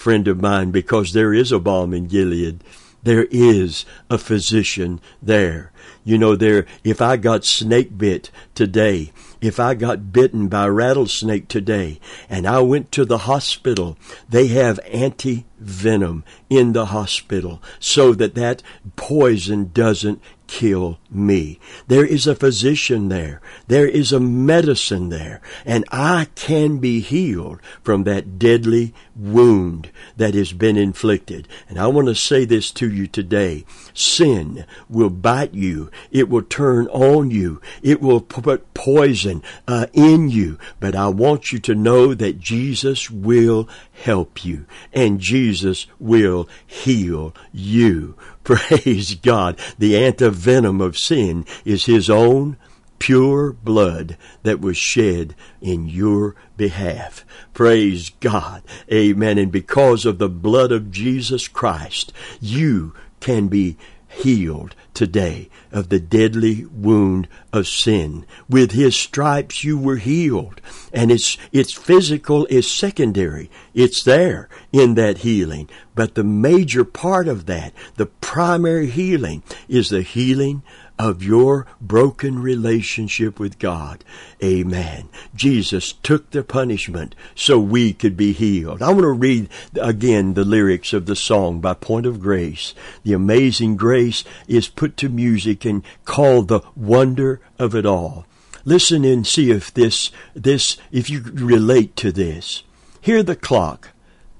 friend 0.00 0.26
of 0.26 0.40
mine, 0.40 0.70
because 0.70 1.12
there 1.12 1.34
is 1.34 1.52
a 1.52 1.58
balm 1.58 1.92
in 1.92 2.06
Gilead. 2.06 2.64
There 3.02 3.26
is 3.30 3.84
a 4.08 4.16
physician 4.16 5.00
there. 5.22 5.72
You 6.04 6.16
know, 6.16 6.36
there, 6.36 6.66
if 6.82 7.02
I 7.02 7.18
got 7.18 7.44
snake 7.44 7.96
bit 7.96 8.30
today, 8.54 9.12
if 9.40 9.60
I 9.60 9.74
got 9.74 10.12
bitten 10.12 10.48
by 10.48 10.66
a 10.66 10.70
rattlesnake 10.70 11.48
today 11.48 12.00
and 12.28 12.46
I 12.46 12.60
went 12.60 12.90
to 12.92 13.04
the 13.04 13.18
hospital, 13.18 13.98
they 14.28 14.48
have 14.48 14.80
anti 14.90 15.44
venom 15.58 16.24
in 16.48 16.72
the 16.72 16.86
hospital 16.86 17.62
so 17.78 18.14
that 18.14 18.34
that 18.34 18.62
poison 18.96 19.70
doesn't 19.74 20.22
kill 20.50 20.98
me. 21.08 21.60
There 21.86 22.04
is 22.04 22.26
a 22.26 22.34
physician 22.34 23.08
there. 23.08 23.40
There 23.68 23.86
is 23.86 24.10
a 24.12 24.18
medicine 24.18 25.08
there. 25.08 25.40
And 25.64 25.84
I 25.92 26.26
can 26.34 26.78
be 26.78 26.98
healed 26.98 27.60
from 27.84 28.02
that 28.02 28.36
deadly 28.36 28.92
wound 29.14 29.92
that 30.16 30.34
has 30.34 30.52
been 30.52 30.76
inflicted. 30.76 31.46
And 31.68 31.78
I 31.78 31.86
want 31.86 32.08
to 32.08 32.16
say 32.16 32.44
this 32.44 32.72
to 32.72 32.90
you 32.90 33.06
today. 33.06 33.64
Sin 33.94 34.66
will 34.88 35.08
bite 35.08 35.54
you. 35.54 35.88
It 36.10 36.28
will 36.28 36.42
turn 36.42 36.88
on 36.88 37.30
you. 37.30 37.62
It 37.80 38.02
will 38.02 38.20
put 38.20 38.74
poison 38.74 39.44
uh, 39.68 39.86
in 39.92 40.30
you. 40.30 40.58
But 40.80 40.96
I 40.96 41.08
want 41.08 41.52
you 41.52 41.60
to 41.60 41.76
know 41.76 42.12
that 42.12 42.40
Jesus 42.40 43.08
will 43.08 43.68
help 43.92 44.44
you 44.44 44.66
and 44.92 45.20
Jesus 45.20 45.86
will 46.00 46.48
heal 46.66 47.34
you. 47.52 48.16
Praise 48.44 49.14
God. 49.16 49.58
The 49.78 49.94
antivenom 49.94 50.82
of 50.82 50.98
sin 50.98 51.44
is 51.64 51.84
His 51.84 52.08
own 52.08 52.56
pure 52.98 53.52
blood 53.52 54.16
that 54.42 54.60
was 54.60 54.76
shed 54.76 55.34
in 55.60 55.88
your 55.88 56.34
behalf. 56.56 57.24
Praise 57.54 58.10
God. 58.20 58.62
Amen. 58.92 59.38
And 59.38 59.50
because 59.50 60.06
of 60.06 60.18
the 60.18 60.28
blood 60.28 60.70
of 60.70 60.90
Jesus 60.90 61.48
Christ, 61.48 62.12
you 62.40 62.94
can 63.20 63.48
be 63.48 63.76
healed 64.08 64.74
today 64.94 65.48
of 65.72 65.88
the 65.88 66.00
deadly 66.00 66.64
wound 66.66 67.28
of 67.52 67.66
sin. 67.66 68.26
With 68.48 68.72
his 68.72 68.96
stripes 68.96 69.64
you 69.64 69.78
were 69.78 69.96
healed. 69.96 70.60
And 70.92 71.10
it's, 71.10 71.36
it's 71.52 71.72
physical 71.72 72.46
is 72.46 72.70
secondary. 72.70 73.50
It's 73.74 74.02
there 74.02 74.48
in 74.72 74.94
that 74.94 75.18
healing. 75.18 75.68
But 75.94 76.14
the 76.14 76.24
major 76.24 76.84
part 76.84 77.28
of 77.28 77.46
that, 77.46 77.72
the 77.96 78.06
primary 78.06 78.88
healing, 78.88 79.42
is 79.68 79.90
the 79.90 80.02
healing 80.02 80.62
of 81.00 81.22
your 81.22 81.66
broken 81.80 82.42
relationship 82.42 83.40
with 83.40 83.58
God. 83.58 84.04
Amen. 84.44 85.08
Jesus 85.34 85.94
took 85.94 86.30
the 86.30 86.42
punishment 86.42 87.14
so 87.34 87.58
we 87.58 87.94
could 87.94 88.16
be 88.16 88.32
healed. 88.32 88.82
I 88.82 88.90
want 88.90 89.02
to 89.02 89.12
read 89.12 89.48
again 89.80 90.34
the 90.34 90.44
lyrics 90.44 90.92
of 90.92 91.06
the 91.06 91.16
song 91.16 91.60
by 91.60 91.72
Point 91.72 92.04
of 92.04 92.20
Grace. 92.20 92.74
The 93.02 93.14
amazing 93.14 93.76
grace 93.76 94.24
is 94.46 94.68
put 94.68 94.98
to 94.98 95.08
music 95.08 95.64
and 95.64 95.82
called 96.04 96.48
the 96.48 96.60
wonder 96.76 97.40
of 97.58 97.74
it 97.74 97.86
all. 97.86 98.26
Listen 98.66 99.04
and 99.04 99.26
see 99.26 99.50
if 99.50 99.72
this, 99.72 100.10
this, 100.34 100.76
if 100.92 101.08
you 101.08 101.22
relate 101.22 101.96
to 101.96 102.12
this. 102.12 102.62
Hear 103.00 103.22
the 103.22 103.36
clock 103.36 103.88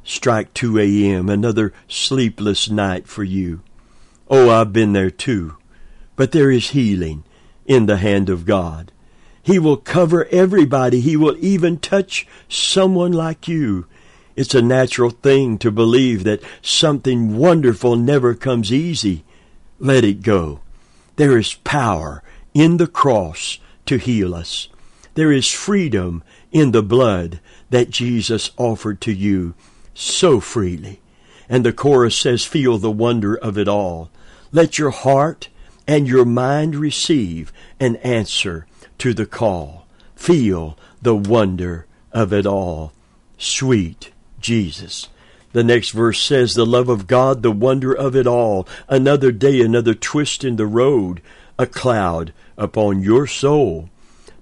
strike 0.05 0.53
2 0.55 0.79
a.m., 0.79 1.29
another 1.29 1.73
sleepless 1.89 2.69
night 2.69 3.07
for 3.07 3.25
you. 3.25 3.61
Oh, 4.29 4.51
I've 4.51 4.73
been 4.73 4.93
there 4.93 5.11
too. 5.11 5.57
But 6.21 6.33
there 6.33 6.51
is 6.51 6.73
healing 6.73 7.25
in 7.65 7.87
the 7.87 7.97
hand 7.97 8.29
of 8.29 8.45
God. 8.45 8.93
He 9.43 9.59
will 9.59 9.79
cover 9.79 10.27
everybody. 10.27 11.01
He 11.01 11.17
will 11.17 11.35
even 11.39 11.79
touch 11.79 12.27
someone 12.47 13.13
like 13.13 13.49
you. 13.49 13.87
It's 14.37 14.55
a 14.55 14.61
natural 14.61 15.09
thing 15.09 15.57
to 15.61 15.71
believe 15.71 16.25
that 16.25 16.43
something 16.61 17.39
wonderful 17.39 17.97
never 17.97 18.35
comes 18.35 18.71
easy. 18.71 19.25
Let 19.79 20.05
it 20.05 20.21
go. 20.21 20.61
There 21.17 21.39
is 21.39 21.55
power 21.55 22.23
in 22.53 22.77
the 22.77 22.87
cross 22.87 23.59
to 23.87 23.97
heal 23.97 24.35
us. 24.35 24.69
There 25.15 25.33
is 25.33 25.49
freedom 25.49 26.23
in 26.53 26.73
the 26.73 26.83
blood 26.83 27.41
that 27.71 27.89
Jesus 27.89 28.51
offered 28.59 29.01
to 29.01 29.13
you 29.15 29.55
so 29.95 30.39
freely. 30.39 31.01
And 31.49 31.65
the 31.65 31.73
chorus 31.73 32.15
says, 32.15 32.45
feel 32.45 32.77
the 32.77 32.91
wonder 32.91 33.35
of 33.35 33.57
it 33.57 33.69
all. 33.69 34.11
Let 34.53 34.77
your 34.77 34.91
heart 34.91 35.49
and 35.91 36.07
your 36.07 36.25
mind 36.25 36.77
receive 36.77 37.53
an 37.81 37.97
answer 37.97 38.65
to 38.97 39.13
the 39.13 39.27
call. 39.27 39.89
Feel 40.15 40.79
the 41.03 41.17
wonder 41.17 41.85
of 42.13 42.33
it 42.33 42.47
all. 42.47 42.93
Sweet 43.39 44.13
Jesus. 44.41 45.09
The 45.51 45.65
next 45.65 45.91
verse 45.91 46.23
says, 46.23 46.55
The 46.55 46.65
love 46.65 46.89
of 46.89 47.09
God, 47.09 47.43
the 47.43 47.51
wonder 47.51 47.93
of 47.93 48.15
it 48.15 48.29
all. 48.29 48.69
Another 48.89 49.33
day, 49.33 49.61
another 49.63 49.93
twist 49.93 50.45
in 50.45 50.55
the 50.55 50.67
road, 50.67 51.21
a 51.59 51.67
cloud 51.67 52.33
upon 52.57 53.03
your 53.03 53.27
soul. 53.27 53.91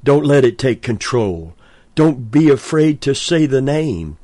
Don't 0.05 0.27
let 0.27 0.45
it 0.45 0.59
take 0.59 0.83
control. 0.83 1.55
Don't 1.95 2.31
be 2.31 2.51
afraid 2.51 3.01
to 3.01 3.15
say 3.15 3.47
the 3.47 3.63
name. 3.63 4.19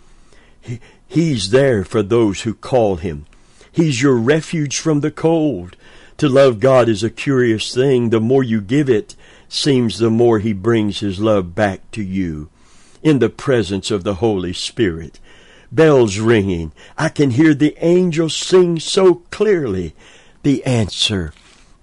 he's 1.08 1.48
there 1.52 1.84
for 1.84 2.02
those 2.02 2.42
who 2.42 2.52
call 2.52 2.96
him. 2.96 3.24
He's 3.72 4.02
your 4.02 4.16
refuge 4.16 4.78
from 4.78 5.00
the 5.00 5.10
cold. 5.10 5.74
To 6.18 6.28
love 6.28 6.60
God 6.60 6.88
is 6.88 7.02
a 7.02 7.10
curious 7.10 7.74
thing. 7.74 8.10
The 8.10 8.20
more 8.20 8.44
you 8.44 8.60
give 8.60 8.88
it, 8.88 9.16
seems 9.48 9.98
the 9.98 10.10
more 10.10 10.38
He 10.38 10.52
brings 10.52 11.00
His 11.00 11.18
love 11.18 11.54
back 11.54 11.90
to 11.92 12.02
you 12.02 12.50
in 13.02 13.18
the 13.18 13.28
presence 13.28 13.90
of 13.90 14.04
the 14.04 14.14
Holy 14.14 14.52
Spirit. 14.52 15.18
Bells 15.72 16.18
ringing. 16.18 16.72
I 16.96 17.08
can 17.08 17.30
hear 17.30 17.52
the 17.52 17.76
angels 17.84 18.36
sing 18.36 18.78
so 18.78 19.16
clearly. 19.30 19.94
The 20.42 20.64
answer 20.64 21.32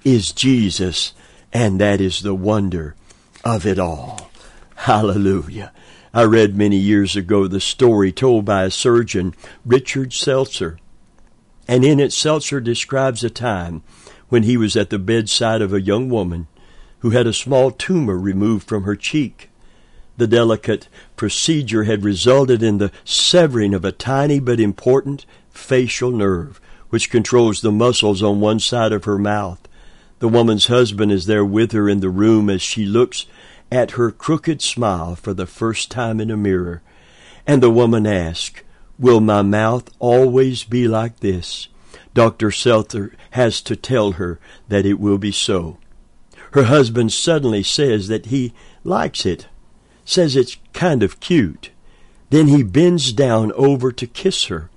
is 0.04 0.32
Jesus, 0.32 1.14
and 1.52 1.80
that 1.82 2.00
is 2.00 2.22
the 2.22 2.34
wonder 2.34 2.96
of 3.44 3.66
it 3.66 3.78
all. 3.78 4.32
Hallelujah. 4.76 5.74
I 6.14 6.24
read 6.24 6.56
many 6.56 6.78
years 6.78 7.16
ago 7.16 7.48
the 7.48 7.60
story 7.60 8.12
told 8.12 8.46
by 8.46 8.64
a 8.64 8.72
surgeon, 8.72 9.36
Richard 9.66 10.12
Selzer, 10.12 10.78
And 11.68 11.86
in 11.86 12.00
it, 12.00 12.12
Selzer 12.12 12.64
describes 12.64 13.24
a 13.24 13.30
time 13.30 13.84
when 14.32 14.44
he 14.44 14.56
was 14.56 14.78
at 14.78 14.90
the 14.90 14.98
bedside 14.98 15.62
of 15.62 15.74
a 15.74 15.82
young 15.82 16.08
woman 16.08 16.48
who 17.00 17.10
had 17.10 17.28
a 17.28 17.34
small 17.34 17.70
tumor 17.70 18.18
removed 18.18 18.66
from 18.66 18.86
her 18.86 18.96
cheek. 18.96 19.50
The 20.16 20.26
delicate 20.26 20.88
procedure 21.18 21.84
had 21.84 22.06
resulted 22.06 22.64
in 22.64 22.78
the 22.78 22.94
severing 23.04 23.74
of 23.74 23.84
a 23.84 23.92
tiny 23.92 24.40
but 24.40 24.58
important 24.58 25.26
facial 25.50 26.12
nerve, 26.12 26.62
which 26.90 27.10
controls 27.10 27.60
the 27.60 27.74
muscles 27.74 28.24
on 28.24 28.40
one 28.40 28.62
side 28.62 28.94
of 28.94 29.04
her 29.04 29.18
mouth. 29.18 29.68
The 30.20 30.30
woman's 30.30 30.68
husband 30.68 31.12
is 31.12 31.26
there 31.26 31.44
with 31.44 31.74
her 31.74 31.90
in 31.90 32.00
the 32.00 32.10
room 32.10 32.50
as 32.50 32.62
she 32.62 32.86
looks 32.86 33.26
at 33.70 33.92
her 33.92 34.12
crooked 34.12 34.62
smile 34.62 35.18
for 35.18 35.34
the 35.34 35.46
first 35.46 35.92
time 35.92 36.22
in 36.22 36.32
a 36.32 36.38
mirror. 36.38 36.82
And 37.46 37.62
the 37.62 37.70
woman 37.70 38.08
asks, 38.08 38.62
Will 38.98 39.20
my 39.20 39.42
mouth 39.42 39.90
always 40.00 40.64
be 40.64 40.88
like 40.88 41.20
this? 41.20 41.68
Dr. 42.14 42.50
Selzer 42.50 43.14
has 43.32 43.62
to 43.62 43.76
tell 43.76 44.14
her 44.14 44.40
that 44.68 44.86
it 44.86 45.00
will 45.00 45.18
be 45.18 45.32
so. 45.32 45.78
Her 46.52 46.64
husband 46.64 47.14
suddenly 47.14 47.64
says 47.64 48.08
that 48.10 48.28
he 48.28 48.54
likes 48.84 49.26
it, 49.26 49.48
says 50.04 50.36
it's 50.36 50.58
kind 50.74 51.04
of 51.04 51.20
cute. 51.20 51.70
Then 52.30 52.48
he 52.48 52.64
bends 52.64 53.14
down 53.14 53.52
over 53.54 53.92
to 53.92 54.08
kiss 54.08 54.46
her. 54.46 54.70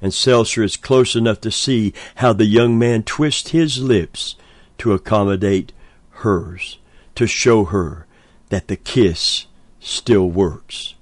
And 0.00 0.12
Selzer 0.12 0.62
is 0.62 0.76
close 0.76 1.16
enough 1.16 1.40
to 1.42 1.50
see 1.50 1.92
how 2.16 2.32
the 2.32 2.46
young 2.46 2.78
man 2.78 3.02
twists 3.02 3.50
his 3.50 3.82
lips 3.82 4.36
to 4.78 4.92
accommodate 4.92 5.72
hers, 6.10 6.78
to 7.16 7.26
show 7.26 7.64
her 7.64 8.06
that 8.48 8.68
the 8.68 8.76
kiss 8.76 9.46
still 9.80 10.30
works. 10.30 10.94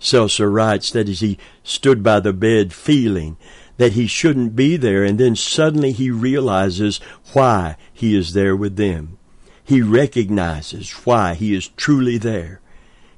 Selzer 0.00 0.52
writes 0.52 0.90
that 0.92 1.08
as 1.08 1.20
he 1.20 1.38
stood 1.62 2.02
by 2.02 2.20
the 2.20 2.32
bed 2.32 2.72
feeling 2.72 3.36
that 3.76 3.92
he 3.92 4.06
shouldn't 4.06 4.54
be 4.54 4.76
there, 4.76 5.04
and 5.04 5.18
then 5.18 5.34
suddenly 5.34 5.92
he 5.92 6.10
realizes 6.10 6.98
why 7.32 7.76
he 7.92 8.16
is 8.16 8.32
there 8.32 8.54
with 8.54 8.76
them. 8.76 9.18
He 9.64 9.82
recognizes 9.82 10.90
why 11.04 11.34
he 11.34 11.54
is 11.54 11.68
truly 11.68 12.18
there. 12.18 12.60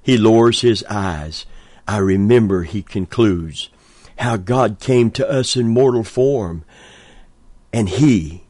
He 0.02 0.16
lowers 0.16 0.60
his 0.60 0.84
eyes. 0.84 1.44
I 1.88 1.98
remember, 1.98 2.62
he 2.62 2.82
concludes, 2.82 3.68
how 4.18 4.36
God 4.36 4.78
came 4.80 5.10
to 5.12 5.28
us 5.28 5.56
in 5.56 5.68
mortal 5.68 6.04
form, 6.04 6.64
and 7.72 7.88
he 7.88 8.44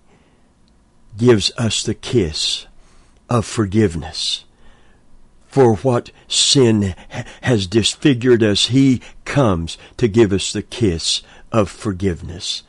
gives 1.17 1.51
us 1.57 1.83
the 1.83 1.95
kiss 1.95 2.67
of 3.29 3.45
forgiveness. 3.45 4.45
For 5.47 5.77
what 5.77 6.11
sin 6.29 6.95
has 7.41 7.67
disfigured 7.67 8.43
us, 8.43 8.67
he 8.67 9.01
comes 9.25 9.79
to 9.97 10.07
give 10.07 10.33
us 10.33 10.53
the 10.53 10.63
kiss 10.63 11.23
of 11.57 11.71
forgiveness. 11.71 12.63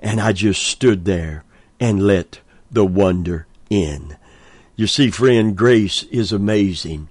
And 0.00 0.20
I 0.20 0.32
just 0.32 0.62
stood 0.62 1.06
there 1.06 1.44
and 1.80 2.06
let 2.06 2.40
the 2.70 2.84
wonder 2.84 3.46
in. 3.70 4.18
You 4.76 4.86
see, 4.86 5.10
friend, 5.10 5.56
grace 5.56 6.02
is 6.04 6.30
amazing 6.30 7.08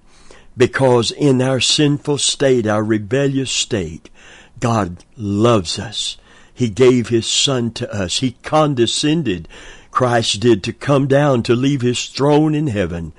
because 0.56 1.10
in 1.10 1.42
our 1.42 1.60
sinful 1.60 2.20
state, 2.20 2.68
our 2.68 2.84
rebellious 2.84 3.50
state, 3.50 4.12
God 4.60 5.04
loves 5.18 5.80
us. 5.80 6.18
He 6.54 6.70
gave 6.70 7.10
His 7.10 7.26
Son 7.26 7.72
to 7.74 7.92
us. 7.92 8.20
He 8.20 8.38
condescended, 8.44 9.48
Christ 9.90 10.40
did, 10.40 10.64
to 10.66 10.74
come 10.74 11.08
down 11.08 11.42
to 11.44 11.56
leave 11.56 11.82
His 11.82 12.06
throne 12.06 12.54
in 12.54 12.68
heaven 12.68 13.12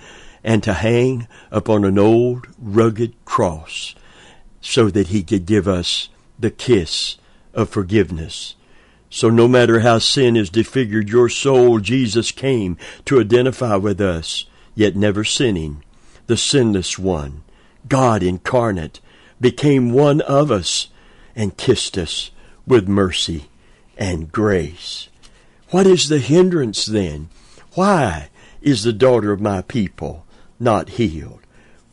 and 0.45 0.63
to 0.63 0.73
hang 0.73 1.27
upon 1.51 1.85
an 1.85 1.99
old 1.99 2.47
rugged 2.61 3.15
cross 3.25 3.97
so 4.61 4.89
that 4.89 5.09
He 5.09 5.25
could 5.25 5.47
give 5.47 5.67
us 5.67 6.09
the 6.39 6.53
kiss 6.53 7.17
of 7.59 7.69
forgiveness. 7.69 8.55
So 9.11 9.31
no 9.31 9.49
matter 9.49 9.81
how 9.81 9.99
sin 9.99 10.37
has 10.37 10.49
disfigured 10.49 11.09
your 11.09 11.29
soul, 11.29 11.81
Jesus 11.81 12.31
came 12.31 12.79
to 13.05 13.21
identify 13.21 13.75
with 13.77 14.01
us, 14.01 14.47
yet 14.75 14.95
never 14.95 15.25
sinning, 15.25 15.83
the 16.27 16.37
sinless 16.37 16.99
one, 16.99 17.43
God 17.89 18.23
incarnate, 18.23 19.01
became 19.41 19.93
one 19.93 20.21
of 20.21 20.53
us 20.53 20.89
and 21.35 21.57
kissed 21.57 21.99
us 21.99 22.31
with 22.67 22.87
mercy 22.87 23.49
and 23.97 24.31
grace. 24.31 25.09
What 25.71 25.87
is 25.87 26.09
the 26.09 26.19
hindrance 26.19 26.87
then? 26.87 27.29
Why 27.75 28.29
is 28.63 28.85
the 28.85 28.93
daughter 28.93 29.33
of 29.33 29.41
my 29.41 29.63
people 29.63 30.27
not 30.61 30.91
healed? 30.91 31.41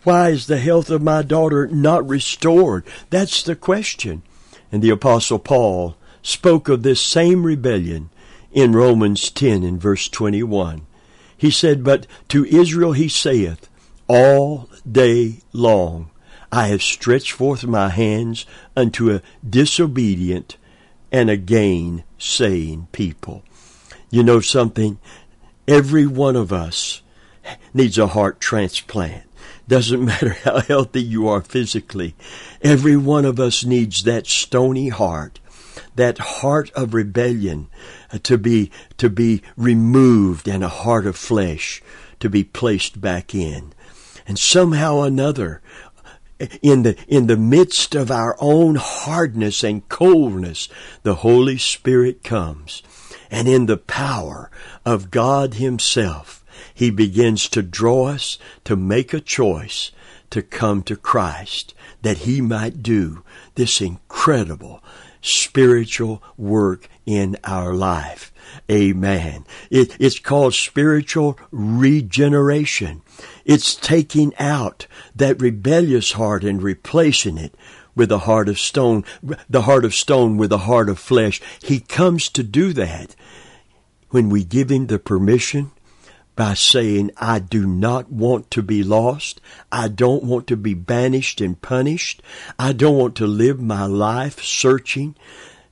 Why 0.03 0.29
is 0.29 0.45
the 0.45 0.59
health 0.59 0.91
of 0.91 1.01
my 1.01 1.23
daughter 1.23 1.65
not 1.65 2.07
restored? 2.07 2.85
That's 3.09 3.41
the 3.41 3.55
question. 3.55 4.21
And 4.71 4.81
the 4.81 4.89
apostle 4.89 5.39
Paul 5.39 5.95
spoke 6.21 6.69
of 6.69 6.83
this 6.83 7.01
same 7.01 7.45
rebellion 7.45 8.09
in 8.51 8.71
Romans 8.71 9.29
10 9.29 9.63
and 9.63 9.79
verse 9.79 10.09
21. 10.09 10.85
He 11.37 11.51
said, 11.51 11.83
But 11.83 12.07
to 12.29 12.45
Israel 12.45 12.93
he 12.93 13.09
saith, 13.09 13.69
All 14.07 14.69
day 14.89 15.39
long 15.53 16.09
I 16.51 16.67
have 16.67 16.81
stretched 16.81 17.33
forth 17.33 17.65
my 17.65 17.89
hands 17.89 18.45
unto 18.75 19.13
a 19.13 19.21
disobedient 19.47 20.57
and 21.11 21.29
a 21.29 21.37
gainsaying 21.37 22.87
people. 22.91 23.43
You 24.09 24.23
know 24.23 24.39
something? 24.39 24.99
Every 25.67 26.07
one 26.07 26.35
of 26.35 26.53
us 26.53 27.01
needs 27.73 27.97
a 27.97 28.07
heart 28.07 28.39
transplant. 28.39 29.24
Doesn't 29.67 30.05
matter 30.05 30.33
how 30.43 30.59
healthy 30.61 31.01
you 31.01 31.27
are 31.27 31.41
physically. 31.41 32.15
Every 32.61 32.97
one 32.97 33.25
of 33.25 33.39
us 33.39 33.63
needs 33.65 34.03
that 34.03 34.27
stony 34.27 34.89
heart, 34.89 35.39
that 35.95 36.17
heart 36.17 36.71
of 36.71 36.93
rebellion 36.93 37.67
uh, 38.11 38.19
to 38.23 38.37
be, 38.37 38.71
to 38.97 39.09
be 39.09 39.41
removed 39.57 40.47
and 40.47 40.63
a 40.63 40.69
heart 40.69 41.05
of 41.05 41.15
flesh 41.15 41.81
to 42.19 42.29
be 42.29 42.43
placed 42.43 43.01
back 43.01 43.35
in. 43.35 43.73
And 44.27 44.39
somehow 44.39 45.01
another, 45.01 45.61
in 46.61 46.83
the, 46.83 46.97
in 47.07 47.27
the 47.27 47.37
midst 47.37 47.95
of 47.95 48.09
our 48.09 48.35
own 48.39 48.75
hardness 48.75 49.63
and 49.63 49.87
coldness, 49.89 50.67
the 51.03 51.15
Holy 51.15 51.57
Spirit 51.57 52.23
comes. 52.23 52.81
And 53.29 53.47
in 53.47 53.65
the 53.65 53.77
power 53.77 54.49
of 54.85 55.11
God 55.11 55.55
Himself, 55.55 56.44
he 56.75 56.91
begins 56.91 57.47
to 57.49 57.63
draw 57.63 58.09
us 58.09 58.37
to 58.65 58.75
make 58.75 59.13
a 59.13 59.21
choice 59.21 59.91
to 60.29 60.41
come 60.41 60.83
to 60.83 60.97
Christ 60.97 61.73
that 62.01 62.19
He 62.19 62.41
might 62.41 62.83
do 62.83 63.23
this 63.55 63.79
incredible 63.79 64.83
spiritual 65.21 66.21
work 66.37 66.89
in 67.05 67.37
our 67.45 67.73
life. 67.73 68.33
Amen. 68.69 69.45
It, 69.71 69.95
it's 70.01 70.19
called 70.19 70.53
spiritual 70.53 71.39
regeneration. 71.49 73.01
It's 73.45 73.73
taking 73.73 74.35
out 74.37 74.85
that 75.15 75.41
rebellious 75.41 76.11
heart 76.11 76.43
and 76.43 76.61
replacing 76.61 77.37
it 77.37 77.55
with 77.95 78.11
a 78.11 78.19
heart 78.19 78.49
of 78.49 78.59
stone, 78.59 79.05
the 79.49 79.61
heart 79.61 79.85
of 79.85 79.95
stone 79.95 80.35
with 80.35 80.51
a 80.51 80.67
heart 80.67 80.89
of 80.89 80.99
flesh. 80.99 81.41
He 81.63 81.79
comes 81.79 82.27
to 82.31 82.43
do 82.43 82.73
that 82.73 83.15
when 84.09 84.29
we 84.29 84.43
give 84.43 84.69
him 84.69 84.87
the 84.87 84.99
permission 84.99 85.71
by 86.35 86.53
saying, 86.53 87.11
I 87.17 87.39
do 87.39 87.65
not 87.65 88.11
want 88.11 88.51
to 88.51 88.61
be 88.61 88.83
lost. 88.83 89.41
I 89.71 89.87
don't 89.87 90.23
want 90.23 90.47
to 90.47 90.57
be 90.57 90.73
banished 90.73 91.41
and 91.41 91.61
punished. 91.61 92.21
I 92.59 92.73
don't 92.73 92.97
want 92.97 93.15
to 93.17 93.27
live 93.27 93.61
my 93.61 93.85
life 93.85 94.41
searching 94.43 95.15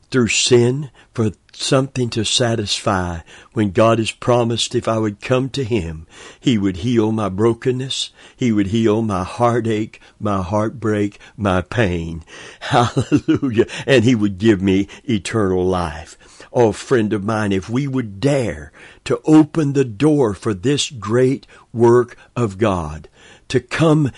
through 0.09 0.27
sin 0.27 0.91
for 1.13 1.31
something 1.53 2.09
to 2.09 2.23
satisfy 2.23 3.19
when 3.53 3.71
God 3.71 3.97
has 3.97 4.11
promised 4.11 4.75
if 4.75 4.87
I 4.87 4.97
would 4.97 5.21
come 5.21 5.49
to 5.49 5.63
Him, 5.63 6.05
He 6.39 6.57
would 6.57 6.77
heal 6.77 7.11
my 7.11 7.29
brokenness. 7.29 8.11
He 8.35 8.51
would 8.51 8.67
heal 8.67 9.01
my 9.01 9.23
heartache, 9.23 9.99
my 10.19 10.41
heartbreak, 10.41 11.19
my 11.35 11.61
pain. 11.61 12.23
Hallelujah. 12.59 13.65
And 13.87 14.03
He 14.03 14.15
would 14.15 14.37
give 14.37 14.61
me 14.61 14.87
eternal 15.03 15.65
life. 15.65 16.17
Oh, 16.53 16.71
friend 16.71 17.11
of 17.13 17.23
mine, 17.23 17.51
if 17.51 17.67
we 17.67 17.87
would 17.87 18.19
dare 18.19 18.71
to 19.05 19.19
open 19.25 19.73
the 19.73 19.83
door 19.83 20.35
for 20.35 20.53
this 20.53 20.91
great 20.91 21.47
work 21.73 22.15
of 22.35 22.59
God 22.59 23.09
to 23.47 23.59
come 23.59 24.11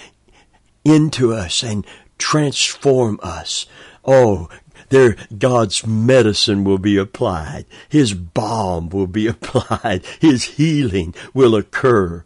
into 0.83 1.33
us 1.33 1.63
and 1.63 1.85
transform 2.17 3.19
us. 3.23 3.65
Oh, 4.03 4.49
there 4.89 5.15
God's 5.37 5.85
medicine 5.85 6.63
will 6.63 6.77
be 6.77 6.97
applied. 6.97 7.65
His 7.89 8.13
balm 8.13 8.89
will 8.89 9.07
be 9.07 9.27
applied. 9.35 10.05
His 10.19 10.43
healing 10.43 11.15
will 11.33 11.55
occur. 11.55 12.23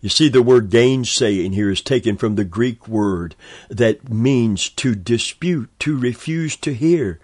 You 0.00 0.08
see, 0.08 0.28
the 0.28 0.42
word 0.42 0.70
gainsaying 0.70 1.52
here 1.52 1.70
is 1.70 1.80
taken 1.80 2.16
from 2.16 2.36
the 2.36 2.44
Greek 2.44 2.86
word 2.86 3.34
that 3.68 4.08
means 4.08 4.68
to 4.70 4.94
dispute, 4.94 5.70
to 5.80 5.98
refuse 5.98 6.54
to 6.58 6.74
hear 6.74 7.18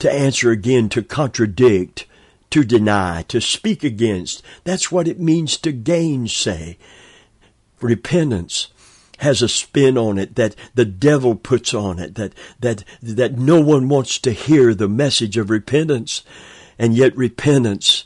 to 0.00 0.12
answer 0.12 0.50
again, 0.50 0.88
to 0.90 1.02
contradict, 1.02 2.06
to 2.50 2.64
deny, 2.64 3.22
to 3.28 3.40
speak 3.40 3.84
against. 3.84 4.42
That's 4.64 4.90
what 4.90 5.08
it 5.08 5.20
means 5.20 5.56
to 5.58 5.72
gainsay. 5.72 6.76
Repentance 7.80 8.68
has 9.18 9.42
a 9.42 9.48
spin 9.48 9.96
on 9.98 10.18
it 10.18 10.34
that 10.36 10.56
the 10.74 10.84
devil 10.84 11.34
puts 11.34 11.74
on 11.74 11.98
it, 11.98 12.14
that, 12.16 12.32
that, 12.58 12.84
that 13.02 13.38
no 13.38 13.60
one 13.60 13.88
wants 13.88 14.18
to 14.18 14.32
hear 14.32 14.74
the 14.74 14.88
message 14.88 15.36
of 15.36 15.50
repentance. 15.50 16.22
And 16.78 16.94
yet 16.94 17.16
repentance 17.16 18.04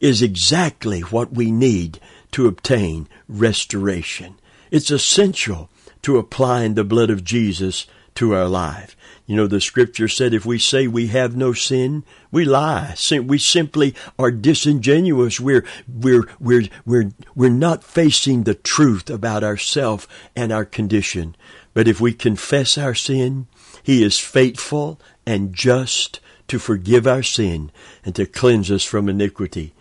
is 0.00 0.22
exactly 0.22 1.00
what 1.00 1.32
we 1.32 1.50
need 1.50 2.00
to 2.32 2.48
obtain 2.48 3.08
restoration. 3.28 4.34
It's 4.70 4.90
essential 4.90 5.70
to 6.02 6.18
applying 6.18 6.74
the 6.74 6.84
blood 6.84 7.10
of 7.10 7.24
Jesus 7.24 7.86
to 8.16 8.34
our 8.34 8.48
life. 8.48 8.96
You 9.30 9.36
know, 9.36 9.46
the 9.46 9.60
scripture 9.60 10.08
said 10.08 10.34
if 10.34 10.44
we 10.44 10.58
say 10.58 10.88
we 10.88 11.06
have 11.06 11.36
no 11.36 11.52
sin, 11.52 12.02
we 12.32 12.44
lie. 12.44 12.96
We 13.12 13.38
simply 13.38 13.94
are 14.18 14.32
disingenuous. 14.32 15.38
We're, 15.38 15.64
we're, 15.86 16.26
we're, 16.40 16.64
we're, 16.84 17.12
we're 17.36 17.48
not 17.48 17.84
facing 17.84 18.42
the 18.42 18.56
truth 18.56 19.08
about 19.08 19.44
ourself 19.44 20.08
and 20.34 20.50
our 20.50 20.64
condition. 20.64 21.36
But 21.74 21.86
if 21.86 22.00
we 22.00 22.12
confess 22.12 22.76
our 22.76 22.92
sin, 22.92 23.46
He 23.84 24.02
is 24.02 24.18
faithful 24.18 25.00
and 25.24 25.54
just 25.54 26.18
to 26.48 26.58
forgive 26.58 27.06
our 27.06 27.22
sin 27.22 27.70
and 28.04 28.16
to 28.16 28.26
cleanse 28.26 28.68
us 28.68 28.82
from 28.82 29.08
iniquity. 29.08 29.72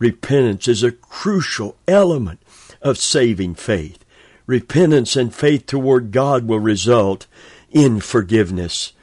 Repentance 0.00 0.66
is 0.66 0.82
a 0.82 0.90
crucial 0.90 1.76
element 1.86 2.40
of 2.82 2.98
saving 2.98 3.54
faith. 3.54 4.04
Repentance 4.48 5.14
and 5.14 5.32
faith 5.32 5.66
toward 5.66 6.10
God 6.10 6.48
will 6.48 6.58
result 6.58 7.28
in 7.70 8.00
forgiveness. 8.00 8.94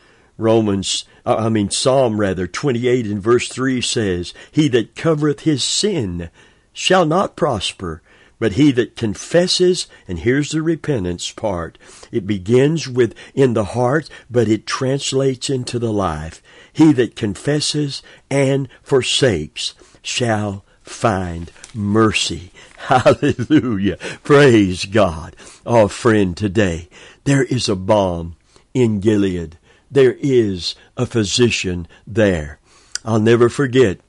Romans 0.43 1.05
uh, 1.25 1.35
I 1.37 1.49
mean, 1.49 1.71
Psalm 1.71 2.19
rather, 2.19 2.47
28 2.47 3.05
and 3.05 3.21
verse 3.21 3.47
3 3.47 3.81
says, 3.81 4.33
He 4.51 4.67
that 4.69 4.95
covereth 4.95 5.41
his 5.41 5.63
sin 5.63 6.29
shall 6.73 7.05
not 7.05 7.35
prosper, 7.35 8.01
but 8.39 8.53
he 8.53 8.71
that 8.73 8.97
confesses, 8.97 9.87
and 10.07 10.19
here's 10.19 10.51
the 10.51 10.61
repentance 10.61 11.31
part, 11.31 11.77
it 12.11 12.27
begins 12.27 12.89
with 12.89 13.15
in 13.33 13.53
the 13.53 13.63
heart, 13.63 14.09
but 14.29 14.49
it 14.49 14.67
translates 14.67 15.49
into 15.49 15.79
the 15.79 15.93
life. 15.93 16.43
He 16.73 16.91
that 16.93 17.15
confesses 17.15 18.03
and 18.29 18.67
forsakes 18.81 19.75
shall 20.01 20.65
find 20.81 21.51
mercy. 21.73 22.51
Hallelujah. 22.77 23.97
Praise 24.23 24.83
God. 24.83 25.37
Oh, 25.65 25.87
friend, 25.87 26.35
today 26.35 26.89
there 27.23 27.43
is 27.43 27.69
a 27.69 27.77
balm 27.77 28.35
in 28.73 28.99
Gilead. 28.99 29.57
There 29.93 30.17
is 30.19 30.73
a 30.97 31.05
physician 31.05 31.87
there. 32.07 32.59
I'll 33.05 33.19
never 33.19 33.47
forget 33.47 33.99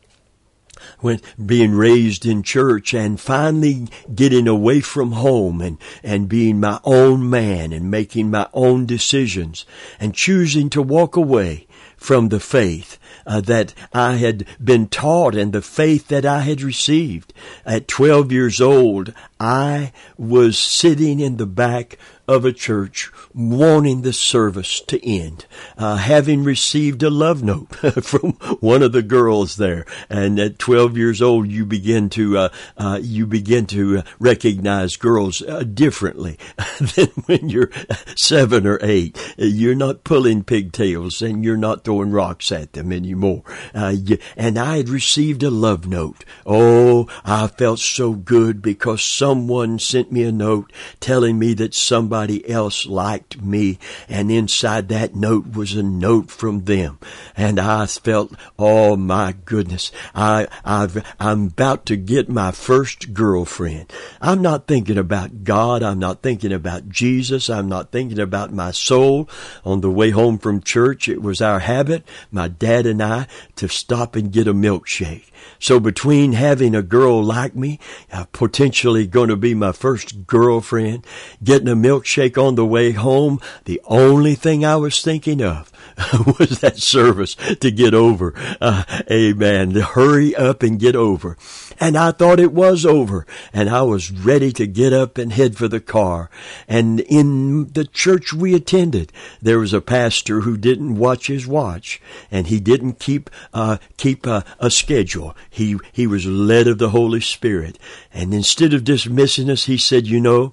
when 1.01 1.21
being 1.45 1.73
raised 1.73 2.25
in 2.25 2.43
church 2.43 2.95
and 2.95 3.21
finally 3.21 3.89
getting 4.15 4.49
away 4.49 4.81
from 4.81 5.13
home 5.13 5.61
and, 5.61 5.77
and 6.03 6.27
being 6.27 6.59
my 6.59 6.81
own 6.85 7.29
man 7.29 7.71
and 7.71 7.91
making 7.91 8.31
my 8.31 8.49
own 8.55 8.87
decisions 8.87 9.67
and 10.01 10.15
choosing 10.15 10.71
to 10.71 10.81
walk 10.81 11.17
away 11.17 11.67
from 11.99 12.29
the 12.29 12.41
faith 12.41 12.99
uh, 13.27 13.41
that 13.43 13.75
I 13.93 14.17
had 14.17 14.47
been 14.63 14.89
taught 14.89 15.35
and 15.35 15.53
the 15.53 15.63
faith 15.63 16.09
that 16.09 16.25
I 16.25 16.41
had 16.41 16.63
received. 16.63 17.33
At 17.65 17.89
12 17.89 18.33
years 18.33 18.61
old, 18.61 19.13
I 19.39 19.93
was 20.17 20.59
sitting 20.59 21.21
in 21.21 21.37
the 21.37 21.47
back 21.47 21.99
of 22.27 22.45
a 22.45 22.53
church 22.53 23.11
wanting 23.35 24.03
the 24.03 24.13
service 24.13 24.81
to 24.81 25.07
end, 25.07 25.45
uh, 25.77 25.97
having 25.97 26.43
received 26.43 27.03
a 27.03 27.11
love 27.11 27.43
note 27.43 27.75
from 28.03 28.33
one 28.61 28.83
of 28.83 28.93
the 28.93 29.03
girls 29.03 29.57
there. 29.57 29.85
And 30.09 30.39
at 30.39 30.59
12 30.59 30.97
years 30.97 31.21
old, 31.21 31.49
you 31.49 31.67
begin 31.67 32.09
to, 32.11 32.39
uh, 32.39 32.49
uh, 32.79 32.99
you 33.03 33.27
begin 33.27 33.67
to 33.67 34.03
recognize 34.19 34.97
girls 34.97 35.43
uh, 35.43 35.65
differently 35.65 36.39
than 36.97 37.09
when 37.27 37.49
you're 37.51 37.71
seven 38.17 38.67
or 38.67 38.79
eight. 38.81 39.35
You're 39.37 39.75
not 39.75 40.05
pulling 40.05 40.45
pigtails 40.45 41.21
and 41.21 41.45
you're 41.45 41.57
not 41.57 41.85
throwing 41.85 42.11
rocks 42.11 42.51
at 42.53 42.73
them 42.73 42.93
anymore. 42.93 43.43
Uh, 43.75 43.97
and 44.37 44.59
I 44.59 44.79
had 44.79 44.89
received 44.89 45.43
a 45.43 45.51
love 45.51 45.87
note. 45.87 46.25
Oh, 46.47 47.07
I 47.25 47.49
felt 47.49 47.81
so 47.81 48.13
good 48.13 48.63
because 48.63 49.03
someone 49.05 49.79
sent 49.79 50.11
me 50.11 50.23
a 50.23 50.33
note 50.33 50.73
telling 51.01 51.39
me 51.39 51.53
that 51.55 51.75
somebody 51.75 52.14
else 52.49 52.87
liked 52.87 53.43
me. 53.43 53.79
And 54.09 54.31
inside 54.31 54.89
that 54.89 55.15
note 55.15 55.53
was 55.53 55.75
a 55.75 55.83
note 55.83 56.31
from 56.31 56.65
them. 56.65 56.99
And 57.37 57.59
I 57.59 57.87
felt, 57.87 58.35
oh 58.59 58.97
my 58.97 59.35
goodness, 59.45 59.91
I, 60.15 60.47
I've, 60.65 61.05
I'm 61.19 61.49
about 61.49 61.87
to 61.87 61.97
get 61.97 62.29
my 62.29 62.53
first 62.53 63.13
girlfriend. 63.13 63.93
I'm 64.21 64.43
not 64.43 64.67
thinking 64.67 64.99
about 64.99 65.45
God. 65.45 65.83
I'm 65.83 65.99
not 65.99 66.23
thinking 66.23 66.53
about 66.53 66.89
Jesus. 66.89 67.51
I'm 67.51 67.69
not 67.69 67.91
thinking 67.91 68.21
about 68.21 68.53
my 68.53 68.71
soul. 68.71 69.29
On 69.65 69.81
the 69.81 69.91
way 69.91 70.11
home 70.11 70.39
from 70.39 70.63
church, 70.63 71.09
it 71.09 71.23
was 71.23 71.41
our 71.41 71.61
habit, 71.61 72.07
my 72.31 72.49
dad 72.49 72.87
and 72.87 73.03
I, 73.03 73.27
to 73.57 73.69
stop 73.69 74.17
and 74.17 74.33
get 74.33 74.49
a 74.49 74.55
milkshake. 74.55 75.31
So 75.59 75.81
between 75.81 76.33
having 76.33 76.75
a 76.75 76.83
girl 76.83 77.23
like 77.23 77.55
me, 77.55 77.79
uh, 78.13 78.25
potentially 78.33 79.07
going 79.07 79.29
to 79.29 79.37
be 79.37 79.55
my 79.55 79.73
first 79.73 80.27
girlfriend, 80.27 81.07
getting 81.43 81.69
a 81.69 81.77
milkshake 81.77 82.04
on 82.39 82.55
the 82.55 82.67
way 82.67 82.93
home, 82.93 83.41
the 83.65 83.81
only 83.85 84.35
thing 84.35 84.65
I 84.65 84.77
was 84.77 85.03
thinking 85.03 85.43
of 85.43 85.73
was 86.39 86.61
that 86.61 86.79
service 86.79 87.35
to 87.61 87.71
get 87.71 87.95
over. 87.95 88.35
Uh, 88.61 88.85
amen. 89.11 89.73
Hurry 89.73 90.35
up 90.35 90.63
and 90.63 90.79
get 90.79 90.97
over. 90.97 91.37
And 91.81 91.97
I 91.97 92.13
thought 92.13 92.41
it 92.41 92.53
was 92.53 92.85
over. 92.85 93.27
And 93.53 93.69
I 93.69 93.83
was 93.83 94.11
ready 94.11 94.53
to 94.53 94.67
get 94.67 94.93
up 94.93 95.19
and 95.19 95.33
head 95.33 95.57
for 95.57 95.69
the 95.69 95.81
car. 95.81 96.31
And 96.69 97.01
in 97.01 97.73
the 97.73 97.87
church 97.87 98.33
we 98.33 98.55
attended, 98.55 99.13
there 99.41 99.59
was 99.59 99.73
a 99.73 99.81
pastor 99.81 100.41
who 100.41 100.57
didn't 100.57 100.97
watch 100.97 101.27
his 101.29 101.47
watch 101.47 102.01
and 102.31 102.47
he 102.47 102.61
didn't 102.61 102.99
keep, 102.99 103.31
uh, 103.53 103.79
keep 103.97 104.27
a 104.27 104.45
schedule. 104.71 105.37
He, 105.51 105.79
he 105.93 106.07
was 106.07 106.27
led 106.27 106.67
of 106.67 106.79
the 106.79 106.91
Holy 106.91 107.21
Spirit. 107.21 107.79
And 108.13 108.35
instead 108.35 108.75
of 108.75 108.85
dismissing 108.85 109.51
us, 109.51 109.65
he 109.65 109.79
said, 109.79 110.07
you 110.07 110.21
know, 110.21 110.53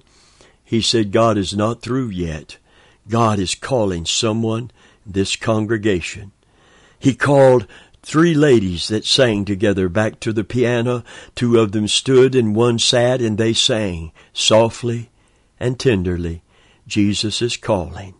he 0.64 0.80
said, 0.80 1.12
God 1.12 1.36
is 1.36 1.54
not 1.54 1.82
through 1.82 2.08
yet. 2.08 2.58
God 3.08 3.38
is 3.38 3.54
calling 3.54 4.06
someone, 4.06 4.70
this 5.04 5.36
congregation. 5.36 6.32
He 6.98 7.14
called 7.14 7.66
three 8.02 8.34
ladies 8.34 8.88
that 8.88 9.04
sang 9.04 9.44
together 9.44 9.88
back 9.88 10.20
to 10.20 10.32
the 10.32 10.44
piano. 10.44 11.04
Two 11.34 11.58
of 11.58 11.72
them 11.72 11.88
stood 11.88 12.34
and 12.34 12.54
one 12.54 12.78
sat 12.78 13.20
and 13.20 13.38
they 13.38 13.52
sang 13.52 14.12
softly 14.32 15.10
and 15.58 15.78
tenderly. 15.78 16.42
Jesus 16.86 17.40
is 17.40 17.56
calling. 17.56 18.14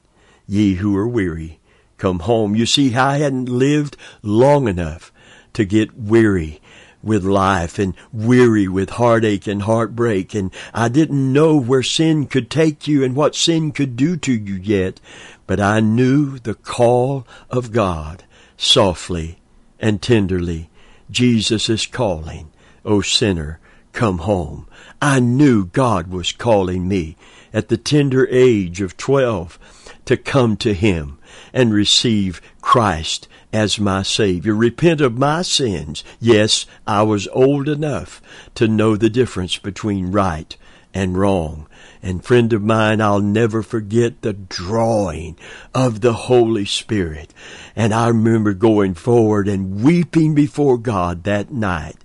Ye 0.47 0.75
who 0.75 0.97
are 0.97 1.09
weary, 1.09 1.61
come 1.99 2.21
home. 2.21 2.55
You 2.57 2.67
see, 2.67 2.95
I 2.95 3.19
hadn't 3.19 3.49
lived 3.49 3.97
long 4.23 4.69
enough 4.69 5.13
to 5.55 5.65
get 5.65 5.97
weary 5.97 6.61
with 7.03 7.25
life 7.25 7.79
and 7.79 7.95
weary 8.13 8.69
with 8.69 8.91
heartache 8.91 9.47
and 9.47 9.63
heartbreak. 9.63 10.35
And 10.35 10.53
I 10.73 10.89
didn't 10.89 11.33
know 11.33 11.57
where 11.57 11.83
sin 11.83 12.27
could 12.27 12.51
take 12.51 12.87
you 12.87 13.03
and 13.05 13.17
what 13.17 13.35
sin 13.35 13.73
could 13.73 13.97
do 13.97 14.17
to 14.19 14.33
you 14.33 14.55
yet, 14.55 15.01
but 15.47 15.61
I 15.61 15.81
knew 15.81 16.39
the 16.39 16.55
call 16.55 17.27
of 17.51 17.73
God 17.73 18.25
softly 18.57 19.39
and 19.81 20.01
tenderly. 20.01 20.71
Jesus 21.11 21.69
is 21.69 21.87
calling. 21.87 22.51
O 22.85 23.01
sinner, 23.01 23.59
come 23.93 24.19
home. 24.19 24.67
I 25.01 25.21
knew 25.21 25.67
God 25.67 26.09
was 26.09 26.33
calling 26.33 26.89
me 26.89 27.17
at 27.53 27.69
the 27.69 27.77
tender 27.77 28.27
age 28.31 28.81
of 28.81 28.97
twelve 28.97 29.59
to 30.05 30.17
come 30.17 30.57
to 30.59 30.73
Him 30.73 31.19
and 31.53 31.73
receive 31.73 32.41
Christ 32.61 33.29
as 33.53 33.79
my 33.79 34.03
Savior. 34.03 34.55
Repent 34.55 35.01
of 35.01 35.19
my 35.19 35.43
sins. 35.43 36.03
Yes, 36.21 36.67
I 36.87 37.03
was 37.03 37.29
old 37.29 37.69
enough 37.69 38.23
to 38.55 38.69
know 38.69 38.97
the 38.97 39.11
difference 39.11 39.59
between 39.59 40.13
right 40.13 40.57
and 40.95 41.17
wrong. 41.17 41.67
And 42.03 42.25
friend 42.25 42.53
of 42.53 42.63
mine, 42.63 43.01
I'll 43.01 43.21
never 43.21 43.63
forget 43.63 44.23
the 44.23 44.33
drawing 44.33 45.39
of 45.73 46.01
the 46.01 46.13
Holy 46.13 46.65
Spirit. 46.65 47.33
And 47.77 47.95
I 47.95 48.09
remember 48.09 48.55
going 48.55 48.95
forward 48.95 49.47
and 49.47 49.83
weeping 49.83 50.35
before 50.35 50.79
God 50.79 51.23
that 51.25 51.53
night. 51.53 51.97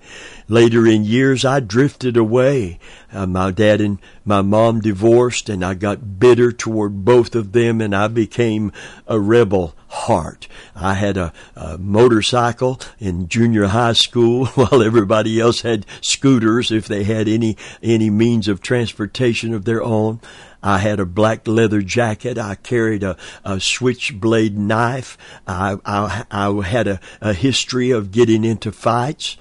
Later 0.50 0.88
in 0.88 1.04
years, 1.04 1.44
I 1.44 1.60
drifted 1.60 2.16
away. 2.16 2.80
Uh, 3.12 3.26
my 3.26 3.52
dad 3.52 3.82
and 3.82 4.00
my 4.24 4.42
mom 4.42 4.80
divorced 4.80 5.50
and 5.50 5.64
I 5.64 5.74
got 5.74 6.20
bitter 6.20 6.54
toward 6.54 7.04
both 7.04 7.36
of 7.36 7.52
them 7.52 7.82
and 7.82 7.94
I 7.94 8.08
became 8.08 8.72
a 9.08 9.20
rebel 9.20 9.76
heart. 9.90 10.48
I 10.74 10.94
had 10.94 11.18
a, 11.18 11.34
a, 11.56 11.78
motorcycle 11.78 12.80
in 12.98 13.28
junior 13.28 13.68
high 13.68 13.94
school 13.94 14.46
while 14.56 14.82
everybody 14.82 15.40
else 15.40 15.62
had 15.62 15.86
scooters 16.00 16.72
if 16.72 16.88
they 16.88 17.04
had 17.04 17.28
any, 17.28 17.58
any 17.84 18.10
means 18.10 18.48
of 18.48 18.62
transportation 18.62 19.54
of 19.54 19.66
their 19.66 19.84
own. 19.84 20.22
I 20.64 20.80
had 20.80 21.00
a 21.00 21.06
black 21.06 21.46
leather 21.48 21.82
jacket. 21.82 22.38
I 22.38 22.56
carried 22.56 23.04
a, 23.04 23.18
a 23.44 23.60
switchblade 23.60 24.58
knife. 24.58 25.18
I, 25.46 25.78
I, 25.86 26.26
I 26.32 26.62
had 26.62 26.88
a, 26.88 27.00
a 27.22 27.34
history 27.34 27.92
of 27.92 28.12
getting 28.12 28.44
into 28.44 28.72
fights 28.72 29.38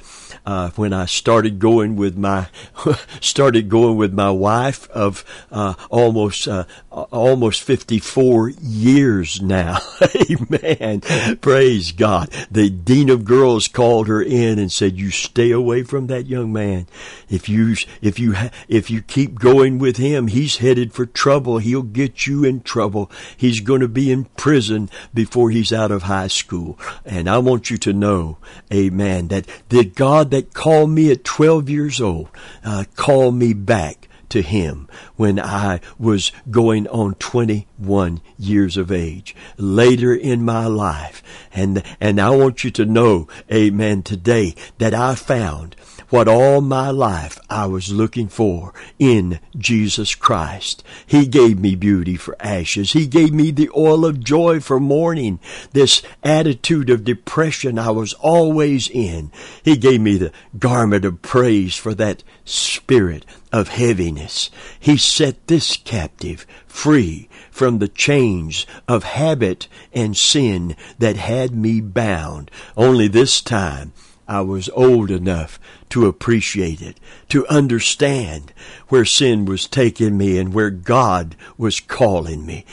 uh, 0.47 0.71
when 0.77 0.93
I 0.93 1.07
started 1.07 1.59
going 1.59 1.97
with 1.97 2.17
my 2.17 2.47
started 3.21 3.69
going 3.69 3.97
with 3.97 4.15
my 4.15 4.31
wife 4.31 4.89
of 4.91 5.25
uh, 5.51 5.75
almost 5.91 6.47
uh, 6.47 6.65
almost 6.91 7.63
54 7.63 8.51
years 8.51 9.43
now. 9.43 9.79
Amen. 10.31 11.01
Praise 11.41 11.91
God. 11.91 12.31
The 12.51 12.71
dean 12.71 13.11
of 13.11 13.25
girls 13.25 13.67
called 13.67 14.07
her 14.07 14.23
in 14.23 14.61
and 14.61 14.71
said, 14.71 14.97
"You 14.97 15.11
stay 15.11 15.51
away 15.51 15.83
from 15.83 16.07
that 16.07 16.27
young 16.27 16.53
man. 16.53 16.87
If 17.29 17.49
you 17.49 17.75
if 18.01 18.21
you 18.21 18.37
if 18.69 18.89
you 18.89 19.03
keep 19.03 19.41
going 19.41 19.79
with 19.79 19.97
him, 19.97 20.29
he's 20.29 20.59
headed 20.59 20.93
for 20.93 21.07
trouble. 21.07 21.59
He'll 21.59 21.83
get 21.83 22.27
you 22.29 22.45
in 22.45 22.61
trouble. 22.61 23.11
He's 23.37 23.61
going 23.61 23.81
to 23.81 23.89
be 23.89 24.13
in 24.13 24.27
prison 24.37 24.91
before 25.13 25.51
he's 25.51 25.73
out 25.73 25.91
of 25.91 26.05
high 26.05 26.29
school." 26.29 26.79
And 27.05 27.29
I 27.29 27.39
want 27.39 27.69
you 27.71 27.79
to 27.79 27.93
know, 27.93 28.39
Amen, 28.73 29.29
that 29.29 29.47
the 29.71 29.85
God 29.85 30.31
that 30.37 30.53
called 30.53 30.91
me 30.91 31.11
at 31.11 31.25
12 31.25 31.71
years 31.71 32.01
old 32.01 32.29
uh, 32.65 32.85
called 32.95 33.35
me 33.35 33.55
back 33.55 34.06
to 34.31 34.43
Him 34.43 34.89
when 35.17 35.39
I 35.39 35.81
was 35.99 36.33
going 36.51 36.87
on 36.89 37.15
21 37.15 38.21
years 38.39 38.77
of 38.77 38.93
age. 38.93 39.35
Later 39.57 40.15
in 40.15 40.45
my 40.45 40.67
life, 40.67 41.23
and, 41.53 41.83
and 42.01 42.21
I 42.21 42.31
want 42.31 42.65
you 42.65 42.71
to 42.73 42.85
know, 42.85 43.29
amen, 43.53 44.03
today 44.03 44.55
that 44.79 44.95
I 44.95 45.15
found 45.15 45.77
what 46.09 46.29
all 46.29 46.61
my 46.61 46.91
life 46.91 47.39
I 47.51 47.67
was 47.67 47.93
looking 47.93 48.29
for 48.29 48.73
in 48.99 49.41
Jesus 49.57 50.15
Christ. 50.15 50.85
He 51.05 51.27
gave 51.27 51.59
me 51.59 51.75
beauty 51.75 52.17
for 52.17 52.37
ashes. 52.41 52.93
He 52.93 53.07
gave 53.07 53.33
me 53.33 53.51
the 53.51 53.71
oil 53.77 54.05
of 54.05 54.23
joy 54.23 54.61
for 54.61 54.79
mourning. 54.79 55.41
This 55.73 56.03
attitude 56.23 56.91
of 56.91 57.05
depression 57.05 57.79
I 57.79 57.91
was 57.91 58.13
always 58.15 58.89
in. 58.89 59.33
He 59.65 59.77
gave 59.77 60.01
me 60.01 60.17
the 60.17 60.33
garment 60.59 61.05
of 61.05 61.23
praise 61.23 61.77
for 61.77 61.95
that 61.95 62.23
spirit 62.45 63.25
of 63.53 63.69
heaviness. 63.69 64.51
He 64.79 64.97
set 64.97 65.47
this 65.47 65.77
captive 65.77 66.47
free 66.67 67.29
from 67.51 67.79
the 67.79 67.89
chains 67.89 68.67
of 68.87 69.05
habit 69.05 69.69
and 69.93 70.17
sin 70.17 70.77
that 70.99 71.17
had 71.17 71.55
me 71.55 71.81
bound. 71.81 72.51
Only 72.77 73.09
this 73.09 73.41
time 73.41 73.93
I 74.29 74.41
was 74.41 74.69
old 74.71 75.11
enough 75.11 75.61
to 75.91 76.07
appreciate 76.07 76.83
it, 76.83 76.99
to 77.29 77.47
understand 77.47 78.53
where 78.89 79.05
sin 79.05 79.45
was 79.45 79.69
taking 79.69 80.19
me 80.19 80.39
and 80.39 80.53
where 80.53 80.71
God 80.71 81.37
was 81.57 81.81
calling 81.81 82.45
me. 82.45 82.65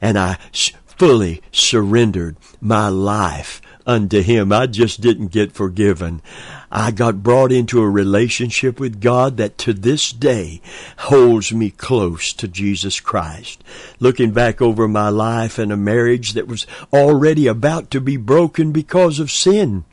And 0.00 0.18
I 0.18 0.38
fully 0.86 1.42
surrendered 1.52 2.36
my 2.60 2.88
life 2.88 3.60
unto 3.86 4.22
Him. 4.22 4.52
I 4.52 4.66
just 4.66 5.00
didn't 5.00 5.28
get 5.28 5.52
forgiven. 5.52 6.22
I 6.70 6.90
got 6.90 7.22
brought 7.22 7.52
into 7.52 7.82
a 7.82 7.90
relationship 7.90 8.80
with 8.80 9.00
God 9.00 9.36
that 9.36 9.58
to 9.58 9.72
this 9.72 10.10
day 10.10 10.62
holds 10.98 11.52
me 11.52 11.70
close 11.70 12.32
to 12.34 12.48
Jesus 12.48 13.00
Christ. 13.00 13.62
Looking 14.00 14.30
back 14.30 14.62
over 14.62 14.88
my 14.88 15.10
life 15.10 15.58
and 15.58 15.70
a 15.70 15.76
marriage 15.76 16.32
that 16.32 16.48
was 16.48 16.66
already 16.92 17.46
about 17.46 17.90
to 17.90 18.00
be 18.00 18.16
broken 18.16 18.72
because 18.72 19.18
of 19.18 19.30
sin 19.30 19.84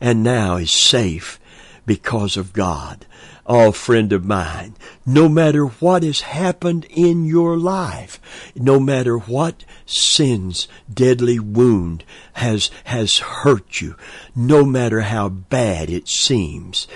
and 0.00 0.22
now 0.22 0.56
is 0.56 0.70
safe 0.70 1.38
because 1.86 2.36
of 2.36 2.52
God. 2.52 3.06
Oh, 3.44 3.72
friend 3.72 4.12
of 4.12 4.24
mine, 4.24 4.76
no 5.04 5.28
matter 5.28 5.66
what 5.66 6.04
has 6.04 6.20
happened 6.20 6.86
in 6.88 7.24
your 7.24 7.58
life, 7.58 8.20
no 8.54 8.78
matter 8.78 9.18
what 9.18 9.64
sin's 9.84 10.68
deadly 10.92 11.40
wound 11.40 12.04
has, 12.34 12.70
has 12.84 13.18
hurt 13.18 13.80
you, 13.80 13.96
no 14.36 14.64
matter 14.64 15.00
how 15.00 15.28
bad 15.28 15.90
it 15.90 16.08
seems, 16.08 16.86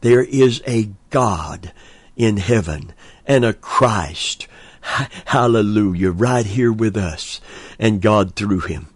there 0.00 0.22
is 0.22 0.62
a 0.68 0.90
God 1.10 1.72
in 2.16 2.36
heaven 2.36 2.92
and 3.26 3.44
a 3.44 3.52
Christ, 3.52 4.46
hallelujah, 5.26 6.12
right 6.12 6.46
here 6.46 6.72
with 6.72 6.96
us, 6.96 7.40
and 7.76 8.00
God 8.00 8.36
through 8.36 8.60
him 8.60 8.88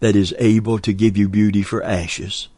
that 0.00 0.16
is 0.16 0.34
able 0.40 0.80
to 0.80 0.92
give 0.92 1.16
you 1.16 1.28
beauty 1.28 1.62
for 1.62 1.84
ashes 1.84 2.48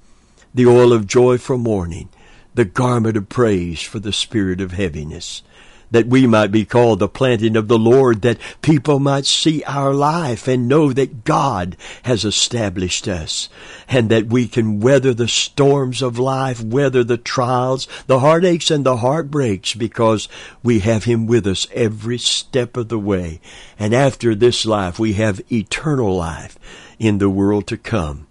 the 0.54 0.66
oil 0.66 0.92
of 0.92 1.06
joy 1.06 1.37
for 1.37 1.58
mourning, 1.58 2.08
the 2.55 2.64
garment 2.64 3.17
of 3.17 3.29
praise 3.29 3.83
for 3.83 3.99
the 3.99 4.12
spirit 4.12 4.61
of 4.61 4.73
heaviness, 4.73 5.43
that 5.90 6.07
we 6.07 6.27
might 6.27 6.51
be 6.51 6.64
called 6.64 6.99
the 6.99 7.09
planting 7.09 7.57
of 7.57 7.69
the 7.69 7.79
Lord, 7.79 8.23
that 8.23 8.38
people 8.62 8.99
might 8.99 9.27
see 9.27 9.62
our 9.64 9.93
life 9.93 10.49
and 10.49 10.67
know 10.67 10.93
that 10.93 11.25
God 11.25 11.77
has 12.03 12.25
established 12.25 13.07
us, 13.07 13.49
and 13.88 14.09
that 14.11 14.27
we 14.27 14.49
can 14.49 14.81
weather 14.81 15.14
the 15.14 15.29
storms 15.29 16.03
of 16.03 16.19
life, 16.19 16.62
weather 16.62 17.05
the 17.05 17.19
trials, 17.19 17.87
the 18.07 18.21
heartaches 18.21 18.71
and 18.71 18.85
the 18.85 18.99
heartbreaks, 18.99 19.75
because 19.75 20.29
we 20.62 20.81
have 20.81 21.05
Him 21.05 21.27
with 21.27 21.47
us 21.47 21.67
every 21.73 22.19
step 22.19 22.77
of 22.77 22.88
the 22.88 22.99
way. 22.99 23.40
And 23.79 23.95
after 23.95 24.35
this 24.35 24.64
life, 24.64 24.99
we 24.99 25.14
have 25.14 25.40
eternal 25.53 26.17
life 26.17 26.59
in 26.99 27.19
the 27.19 27.31
world 27.31 27.67
to 27.69 27.77
come 27.77 28.27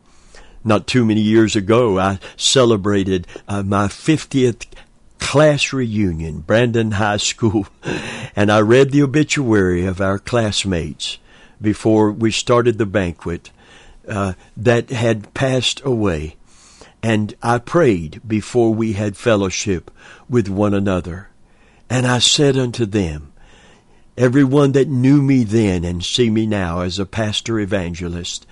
not 0.63 0.87
too 0.87 1.05
many 1.05 1.21
years 1.21 1.55
ago, 1.55 1.99
I 1.99 2.19
celebrated 2.37 3.27
uh, 3.47 3.63
my 3.63 3.87
50th 3.87 4.65
class 5.19 5.73
reunion, 5.73 6.41
Brandon 6.41 6.91
High 6.91 7.17
School, 7.17 7.67
and 8.35 8.51
I 8.51 8.61
read 8.61 8.91
the 8.91 9.01
obituary 9.01 9.85
of 9.85 10.01
our 10.01 10.19
classmates 10.19 11.17
before 11.61 12.11
we 12.11 12.31
started 12.31 12.77
the 12.77 12.85
banquet 12.85 13.49
uh, 14.07 14.33
that 14.57 14.89
had 14.89 15.33
passed 15.33 15.81
away. 15.83 16.35
And 17.01 17.33
I 17.41 17.57
prayed 17.57 18.21
before 18.27 18.73
we 18.73 18.93
had 18.93 19.17
fellowship 19.17 19.91
with 20.29 20.47
one 20.47 20.73
another. 20.73 21.29
And 21.89 22.05
I 22.05 22.19
said 22.19 22.57
unto 22.57 22.85
them, 22.85 23.33
everyone 24.17 24.73
that 24.73 24.87
knew 24.87 25.21
me 25.21 25.43
then 25.43 25.83
and 25.83 26.03
see 26.03 26.29
me 26.29 26.45
now 26.45 26.81
as 26.81 26.99
a 26.99 27.05
pastor 27.05 27.59
evangelist, 27.59 28.45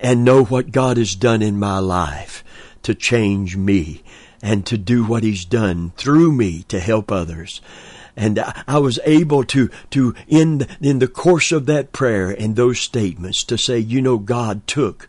and 0.00 0.24
know 0.24 0.44
what 0.44 0.72
God 0.72 0.96
has 0.96 1.14
done 1.14 1.42
in 1.42 1.58
my 1.58 1.78
life 1.78 2.44
to 2.82 2.94
change 2.94 3.56
me 3.56 4.02
and 4.42 4.64
to 4.66 4.78
do 4.78 5.04
what 5.04 5.22
He's 5.22 5.44
done 5.44 5.92
through 5.96 6.32
me 6.32 6.62
to 6.64 6.80
help 6.80 7.10
others. 7.10 7.60
And 8.16 8.38
I 8.68 8.78
was 8.78 9.00
able 9.04 9.42
to, 9.44 9.70
to, 9.90 10.14
in, 10.28 10.66
in 10.80 11.00
the 11.00 11.08
course 11.08 11.50
of 11.50 11.66
that 11.66 11.92
prayer 11.92 12.30
and 12.30 12.54
those 12.54 12.78
statements 12.78 13.42
to 13.44 13.58
say, 13.58 13.78
you 13.78 14.00
know, 14.00 14.18
God 14.18 14.66
took 14.66 15.08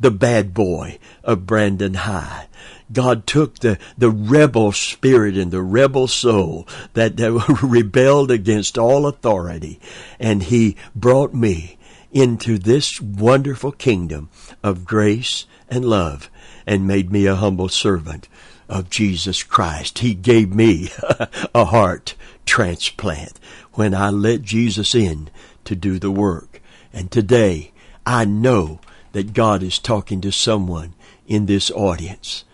the 0.00 0.10
bad 0.10 0.54
boy 0.54 0.98
of 1.22 1.46
Brandon 1.46 1.94
High. 1.94 2.48
God 2.92 3.26
took 3.26 3.58
the, 3.58 3.78
the 3.98 4.10
rebel 4.10 4.72
spirit 4.72 5.36
and 5.36 5.50
the 5.50 5.62
rebel 5.62 6.06
soul 6.06 6.66
that, 6.94 7.16
that 7.16 7.58
rebelled 7.62 8.30
against 8.30 8.78
all 8.78 9.06
authority 9.06 9.80
and 10.18 10.44
He 10.44 10.76
brought 10.94 11.34
me 11.34 11.76
into 12.16 12.56
this 12.56 12.98
wonderful 12.98 13.70
kingdom 13.70 14.30
of 14.62 14.86
grace 14.86 15.44
and 15.68 15.84
love 15.84 16.30
and 16.66 16.86
made 16.86 17.12
me 17.12 17.26
a 17.26 17.34
humble 17.34 17.68
servant 17.68 18.26
of 18.70 18.88
Jesus 18.88 19.42
Christ. 19.42 19.98
He 19.98 20.14
gave 20.14 20.54
me 20.54 20.88
a 21.54 21.66
heart 21.66 22.14
transplant 22.46 23.38
when 23.74 23.94
I 23.94 24.08
let 24.08 24.40
Jesus 24.40 24.94
in 24.94 25.28
to 25.64 25.76
do 25.76 25.98
the 25.98 26.10
work. 26.10 26.62
And 26.90 27.10
today 27.10 27.72
I 28.06 28.24
know 28.24 28.80
that 29.12 29.34
God 29.34 29.62
is 29.62 29.78
talking 29.78 30.22
to 30.22 30.32
someone 30.32 30.94
in 31.26 31.44
this 31.44 31.70
audience. 31.72 32.44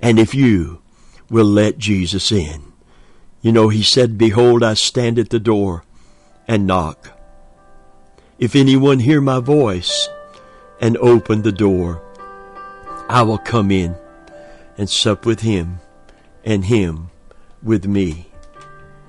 And 0.00 0.18
if 0.18 0.34
you 0.34 0.82
will 1.30 1.46
let 1.46 1.78
Jesus 1.78 2.32
in, 2.32 2.72
you 3.40 3.52
know, 3.52 3.68
he 3.68 3.84
said, 3.84 4.18
Behold, 4.18 4.64
I 4.64 4.74
stand 4.74 5.20
at 5.20 5.30
the 5.30 5.38
door 5.38 5.84
and 6.48 6.66
knock. 6.66 7.13
If 8.44 8.54
anyone 8.54 8.98
hear 8.98 9.22
my 9.22 9.40
voice 9.40 10.06
and 10.78 10.98
open 10.98 11.40
the 11.40 11.50
door, 11.50 12.02
I 13.08 13.22
will 13.22 13.38
come 13.38 13.70
in 13.70 13.96
and 14.76 14.90
sup 14.90 15.24
with 15.24 15.40
him 15.40 15.80
and 16.44 16.62
him 16.62 17.08
with 17.62 17.86
me. 17.86 18.28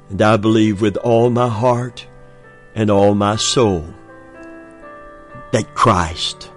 And 0.10 0.22
I 0.22 0.38
believe 0.38 0.80
with 0.80 0.96
all 0.96 1.30
my 1.32 1.50
heart 1.50 2.08
and 2.76 2.90
all 2.90 3.14
my 3.14 3.36
soul 3.36 3.86
that 5.52 5.76
Christ 5.76 6.50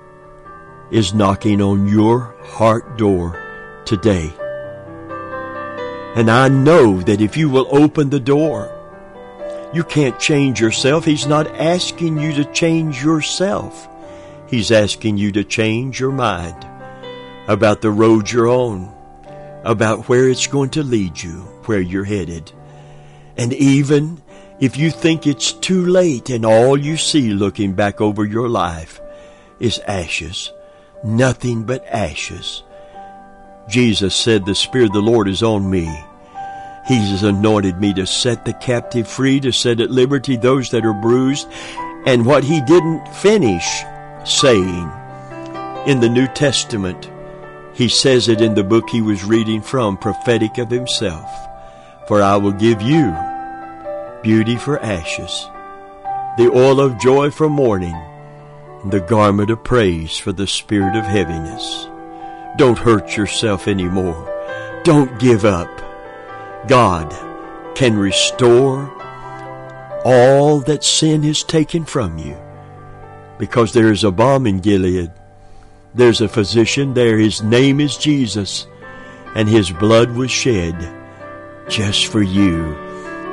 is 0.93 1.12
knocking 1.12 1.61
on 1.61 1.88
your 1.88 2.33
heart 2.45 2.97
door 2.97 3.43
today. 3.87 4.33
And 6.14 6.31
I 6.31 6.47
know 6.47 7.01
that 7.01 7.21
if 7.21 7.37
you 7.37 7.51
will 7.51 7.67
open 7.77 8.11
the 8.11 8.21
door, 8.21 8.73
you 9.72 9.85
can't 9.85 10.18
change 10.18 10.61
yourself. 10.61 11.04
He's 11.04 11.26
not 11.26 11.46
asking 11.57 12.18
you 12.18 12.33
to 12.35 12.44
change 12.52 13.02
yourself. 13.02 13.88
He's 14.48 14.70
asking 14.70 15.18
you 15.18 15.33
to 15.33 15.44
change 15.44 16.00
your 16.00 16.12
mind 16.12 16.66
about 17.46 17.83
the 17.83 17.90
road 17.90 18.31
you're 18.31 18.48
on, 18.48 18.92
about 19.64 20.09
where 20.09 20.28
it's 20.28 20.46
going 20.46 20.70
to 20.70 20.83
lead 20.83 21.22
you, 21.22 21.40
where 21.66 21.81
you're 21.81 22.04
headed. 22.04 22.50
And 23.37 23.52
even 23.52 24.22
if 24.59 24.76
you 24.76 24.90
think 24.90 25.26
it's 25.26 25.52
too 25.52 25.87
late 25.87 26.31
and 26.31 26.44
all 26.44 26.78
you 26.78 26.96
see 26.96 27.31
looking 27.31 27.74
back 27.74 28.00
over 28.00 28.24
your 28.24 28.48
life 28.48 29.00
is 29.61 29.78
ashes, 29.81 30.50
nothing 31.04 31.64
but 31.64 31.87
ashes. 31.87 32.62
Jesus 33.68 34.14
said, 34.14 34.46
the 34.46 34.54
Spirit 34.54 34.87
of 34.87 34.92
the 34.94 35.02
Lord 35.02 35.28
is 35.28 35.42
on 35.42 35.68
me 35.68 36.04
He's 36.88 37.22
anointed 37.22 37.79
me 37.79 37.92
to 37.94 38.07
set 38.07 38.46
the 38.46 38.55
captive 38.55 39.07
free, 39.07 39.40
to 39.40 39.53
set 39.53 39.79
at 39.79 39.90
liberty 39.90 40.37
those 40.37 40.70
that 40.70 40.87
are 40.87 40.94
bruised. 40.94 41.46
And 42.07 42.24
what 42.24 42.44
he 42.44 42.62
didn't 42.62 43.07
finish 43.09 43.83
saying 44.24 44.90
in 45.87 46.01
the 46.01 46.09
New 46.09 46.27
Testament, 46.29 47.11
he 47.74 47.90
says 47.90 48.29
it 48.29 48.40
in 48.40 48.55
the 48.55 48.64
book 48.64 48.88
he 48.88 49.03
was 49.03 49.22
reading 49.22 49.61
from, 49.61 49.98
prophetic 49.98 50.57
of 50.57 50.70
himself. 50.70 51.31
For 52.07 52.22
I 52.22 52.38
will 52.38 52.53
give 52.53 52.81
you 52.81 53.14
beauty 54.22 54.57
for 54.57 54.81
ashes, 54.81 55.46
the 56.38 56.51
oil 56.55 56.81
of 56.81 56.98
joy 56.98 57.31
for 57.31 57.51
mourning, 57.51 57.94
and 58.83 58.90
the 58.90 59.01
garment 59.01 59.51
of 59.51 59.62
praise 59.62 60.16
for 60.16 60.33
the 60.33 60.46
spirit 60.46 60.96
of 60.96 61.05
heaviness. 61.05 61.87
Don't 62.57 62.79
hurt 62.79 63.14
yourself 63.14 63.68
anymore. 63.68 64.81
Don't 64.85 65.20
give 65.20 65.44
up. 65.44 65.78
God 66.68 67.11
can 67.74 67.96
restore 67.96 68.94
all 70.04 70.61
that 70.61 70.85
sin 70.85 71.22
has 71.22 71.42
taken 71.42 71.85
from 71.85 72.18
you. 72.18 72.37
Because 73.38 73.72
there 73.72 73.90
is 73.90 74.04
a 74.04 74.11
balm 74.11 74.46
in 74.46 74.61
Gilead. 74.61 75.11
There's 75.94 76.20
a 76.20 76.28
physician 76.28 76.94
there. 76.94 77.18
His 77.18 77.42
name 77.42 77.81
is 77.81 77.96
Jesus. 77.96 78.66
And 79.35 79.48
his 79.48 79.70
blood 79.70 80.11
was 80.12 80.31
shed 80.31 80.76
just 81.68 82.07
for 82.07 82.22
you 82.22 82.74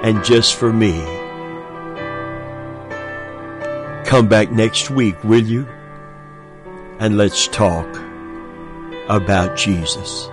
and 0.04 0.24
just 0.24 0.56
for 0.56 0.72
me. 0.72 0.94
Come 4.06 4.28
back 4.28 4.52
next 4.52 4.90
week, 4.90 5.22
will 5.24 5.44
you? 5.44 5.68
And 7.00 7.18
let's 7.18 7.48
talk 7.48 7.88
about 9.10 9.58
Jesus. 9.58 10.30